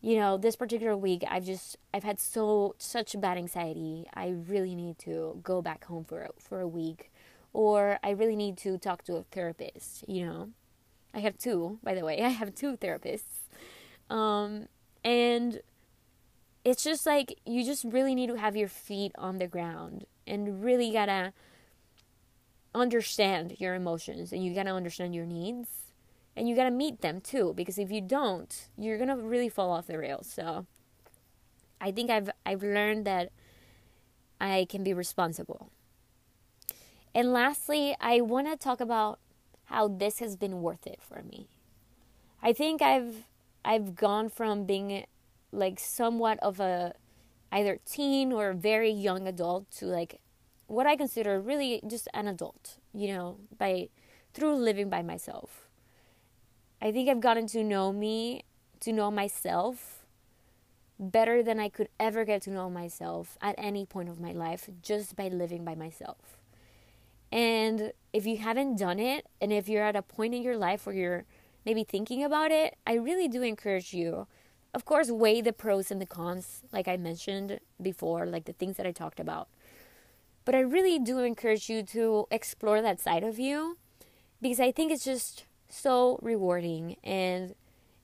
you 0.01 0.17
know, 0.17 0.37
this 0.37 0.57
particular 0.57 0.97
week 0.97 1.25
I've 1.29 1.45
just 1.45 1.77
I've 1.95 2.05
had 2.05 2.19
so 2.19 2.75
such 2.79 3.19
bad 3.21 3.39
anxiety. 3.39 4.07
I 4.15 4.29
really 4.29 4.75
need 4.75 4.99
to 5.01 5.41
go 5.43 5.63
back 5.63 5.85
home 5.85 6.05
for 6.05 6.29
for 6.39 6.61
a 6.61 6.69
week 6.69 7.11
or 7.53 7.99
I 8.03 8.11
really 8.11 8.37
need 8.37 8.57
to 8.59 8.79
talk 8.79 9.03
to 9.05 9.17
a 9.17 9.23
therapist, 9.25 10.05
you 10.09 10.25
know. 10.25 10.51
I 11.13 11.19
have 11.19 11.37
two, 11.37 11.79
by 11.83 11.95
the 11.95 12.05
way. 12.05 12.21
I 12.23 12.29
have 12.29 12.55
two 12.55 12.77
therapists. 12.77 13.49
Um 14.09 14.67
and 15.05 15.61
it's 16.65 16.85
just 16.85 17.07
like 17.07 17.39
you 17.47 17.65
just 17.65 17.85
really 17.85 18.15
need 18.15 18.29
to 18.29 18.37
have 18.37 18.57
your 18.57 18.69
feet 18.69 19.13
on 19.17 19.39
the 19.39 19.47
ground 19.47 20.05
and 20.27 20.63
really 20.63 20.93
got 20.93 21.07
to 21.07 21.33
understand 22.75 23.57
your 23.59 23.75
emotions 23.75 24.33
and 24.33 24.45
you 24.45 24.55
got 24.55 24.65
to 24.65 24.71
understand 24.71 25.15
your 25.15 25.27
needs 25.27 25.69
and 26.37 26.49
you 26.49 26.55
got 26.55 26.65
to 26.65 26.71
meet 26.71 27.01
them 27.01 27.21
too 27.21 27.53
because 27.57 27.79
if 27.79 27.91
you 27.91 28.01
don't 28.01 28.69
you're 28.77 28.99
to 28.99 29.17
really 29.17 29.49
fall 29.49 29.71
off 29.71 29.87
the 29.87 29.99
rails. 29.99 30.31
So 30.33 30.67
i 31.81 31.91
think 31.91 32.11
i've 32.11 32.31
i've 32.45 32.63
learned 32.63 33.07
that 33.07 33.33
i 34.41 34.67
can 34.69 34.85
be 34.85 34.93
responsible. 34.93 35.71
And 37.15 37.33
lastly 37.33 37.97
i 38.01 38.21
want 38.21 38.47
to 38.49 38.57
talk 38.57 38.81
about 38.81 39.19
how 39.65 39.89
this 39.89 40.19
has 40.19 40.37
been 40.37 40.63
worth 40.63 40.87
it 40.87 41.01
for 41.01 41.23
me. 41.23 41.49
I 42.43 42.53
think 42.53 42.83
i've 42.83 43.25
i've 43.65 43.97
gone 43.97 44.29
from 44.29 44.65
being 44.65 45.07
like 45.53 45.79
somewhat 45.79 46.39
of 46.41 46.61
a 46.61 46.95
either 47.53 47.79
teen 47.85 48.33
or 48.33 48.53
very 48.53 48.91
young 48.91 49.27
adult 49.27 49.71
to 49.71 49.87
like 49.87 50.21
what 50.67 50.87
i 50.87 50.95
consider 50.97 51.41
really 51.41 51.83
just 51.87 52.09
an 52.15 52.29
adult 52.29 52.79
you 52.93 53.09
know 53.09 53.37
by 53.59 53.89
through 54.33 54.55
living 54.55 54.89
by 54.89 55.03
myself 55.03 55.71
I 56.83 56.93
think 56.93 57.09
I've 57.09 57.21
gotten 57.21 57.47
to 57.49 57.63
know 57.63 57.93
me, 57.93 58.45
to 58.81 58.93
know 58.93 59.11
myself 59.11 60.07
better 60.99 61.43
than 61.43 61.61
I 61.61 61.69
could 61.69 61.89
ever 61.99 62.25
get 62.25 62.43
to 62.43 62.51
know 62.51 62.71
myself 62.71 63.37
at 63.43 63.55
any 63.59 63.85
point 63.85 64.09
of 64.09 64.21
my 64.21 64.33
life 64.33 64.69
just 64.83 65.15
by 65.15 65.29
living 65.29 65.65
by 65.65 65.75
myself. 65.75 66.39
And 67.31 67.93
if 68.13 68.27
you 68.27 68.39
haven't 68.39 68.77
done 68.77 68.99
it, 68.99 69.27
and 69.41 69.53
if 69.53 69.69
you're 69.69 69.85
at 69.85 69.95
a 69.95 70.03
point 70.03 70.35
in 70.35 70.43
your 70.43 70.57
life 70.57 70.87
where 70.87 70.95
you're 70.95 71.25
maybe 71.67 71.85
thinking 71.85 72.25
about 72.25 72.51
it, 72.51 72.77
I 72.87 72.95
really 72.95 73.29
do 73.29 73.43
encourage 73.43 73.93
you. 73.93 74.27
Of 74.73 74.85
course, 74.85 75.11
weigh 75.11 75.41
the 75.41 75.53
pros 75.53 75.91
and 75.91 76.01
the 76.01 76.07
cons, 76.07 76.63
like 76.73 76.87
I 76.87 76.97
mentioned 76.97 77.61
before, 77.83 78.27
like 78.27 78.45
the 78.45 78.53
things 78.53 78.77
that 78.77 78.87
I 78.87 78.93
talked 78.93 79.19
about. 79.19 79.49
But 80.45 80.55
I 80.55 80.61
really 80.61 80.99
do 80.99 81.21
encourage 81.21 81.69
you 81.69 81.83
to 81.85 82.27
explore 82.31 82.81
that 82.81 83.01
side 83.01 83.25
of 83.25 83.39
you 83.39 83.79
because 84.41 84.61
I 84.61 84.73
think 84.73 84.93
it's 84.93 85.05
just 85.05 85.45
so 85.69 86.19
rewarding 86.23 86.97
and 87.05 87.55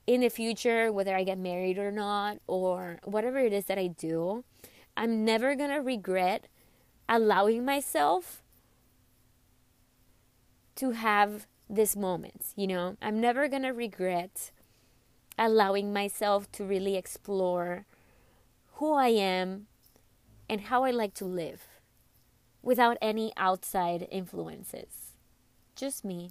in 0.07 0.21
the 0.21 0.29
future 0.29 0.93
whether 0.93 1.15
i 1.15 1.25
get 1.25 1.39
married 1.39 1.79
or 1.79 1.91
not 1.91 2.39
or 2.47 3.01
whatever 3.05 3.39
it 3.39 3.53
is 3.53 3.67
that 3.67 3.79
i 3.79 3.87
do 3.87 4.45
i'm 4.97 5.25
never 5.25 5.55
going 5.55 5.71
to 5.71 5.77
regret 5.77 6.47
allowing 7.09 7.65
myself 7.65 8.43
to 10.77 10.93
have 10.93 11.47
this 11.69 11.97
moments 11.97 12.53
you 12.57 12.67
know 12.67 12.97
i'm 13.03 13.21
never 13.21 13.49
going 13.49 13.63
to 13.63 13.71
regret 13.71 14.53
allowing 15.39 15.93
myself 15.93 16.51
to 16.53 16.65
really 16.65 16.97
explore 16.97 17.87
who 18.75 18.93
i 18.95 19.09
am 19.09 19.67
and 20.49 20.63
how 20.63 20.85
i 20.85 20.91
like 20.91 21.15
to 21.15 21.25
live 21.25 21.63
without 22.63 22.97
any 23.01 23.33
outside 23.37 24.07
influences 24.11 25.13
just 25.75 26.05
me 26.05 26.31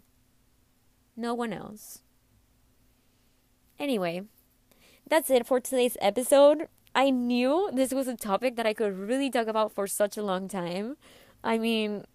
no 1.17 1.33
one 1.33 1.53
else. 1.53 2.01
Anyway, 3.79 4.23
that's 5.07 5.29
it 5.29 5.45
for 5.45 5.59
today's 5.59 5.97
episode. 6.01 6.67
I 6.93 7.09
knew 7.09 7.69
this 7.73 7.93
was 7.93 8.07
a 8.07 8.15
topic 8.15 8.55
that 8.55 8.65
I 8.65 8.73
could 8.73 8.97
really 8.97 9.29
talk 9.29 9.47
about 9.47 9.71
for 9.73 9.87
such 9.87 10.17
a 10.17 10.23
long 10.23 10.47
time. 10.47 10.97
I 11.43 11.57
mean, 11.57 12.05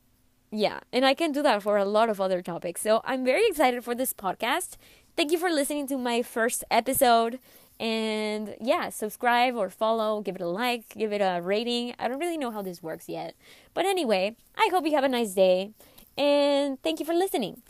yeah, 0.50 0.80
and 0.92 1.04
I 1.06 1.14
can 1.14 1.32
do 1.32 1.42
that 1.42 1.62
for 1.62 1.76
a 1.76 1.84
lot 1.84 2.08
of 2.08 2.20
other 2.20 2.42
topics. 2.42 2.82
So 2.82 3.00
I'm 3.04 3.24
very 3.24 3.46
excited 3.46 3.84
for 3.84 3.94
this 3.94 4.12
podcast. 4.12 4.76
Thank 5.16 5.32
you 5.32 5.38
for 5.38 5.50
listening 5.50 5.86
to 5.88 5.98
my 5.98 6.22
first 6.22 6.64
episode. 6.70 7.38
And 7.78 8.56
yeah, 8.60 8.90
subscribe 8.90 9.56
or 9.56 9.70
follow, 9.70 10.20
give 10.20 10.36
it 10.36 10.42
a 10.42 10.46
like, 10.46 10.90
give 10.90 11.12
it 11.12 11.22
a 11.22 11.40
rating. 11.42 11.94
I 11.98 12.08
don't 12.08 12.18
really 12.18 12.38
know 12.38 12.50
how 12.50 12.62
this 12.62 12.82
works 12.82 13.08
yet. 13.08 13.34
But 13.72 13.86
anyway, 13.86 14.36
I 14.56 14.68
hope 14.70 14.84
you 14.84 14.94
have 14.94 15.04
a 15.04 15.08
nice 15.08 15.32
day. 15.32 15.72
And 16.16 16.80
thank 16.82 17.00
you 17.00 17.06
for 17.06 17.14
listening. 17.14 17.62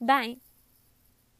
Bye. 0.00 0.43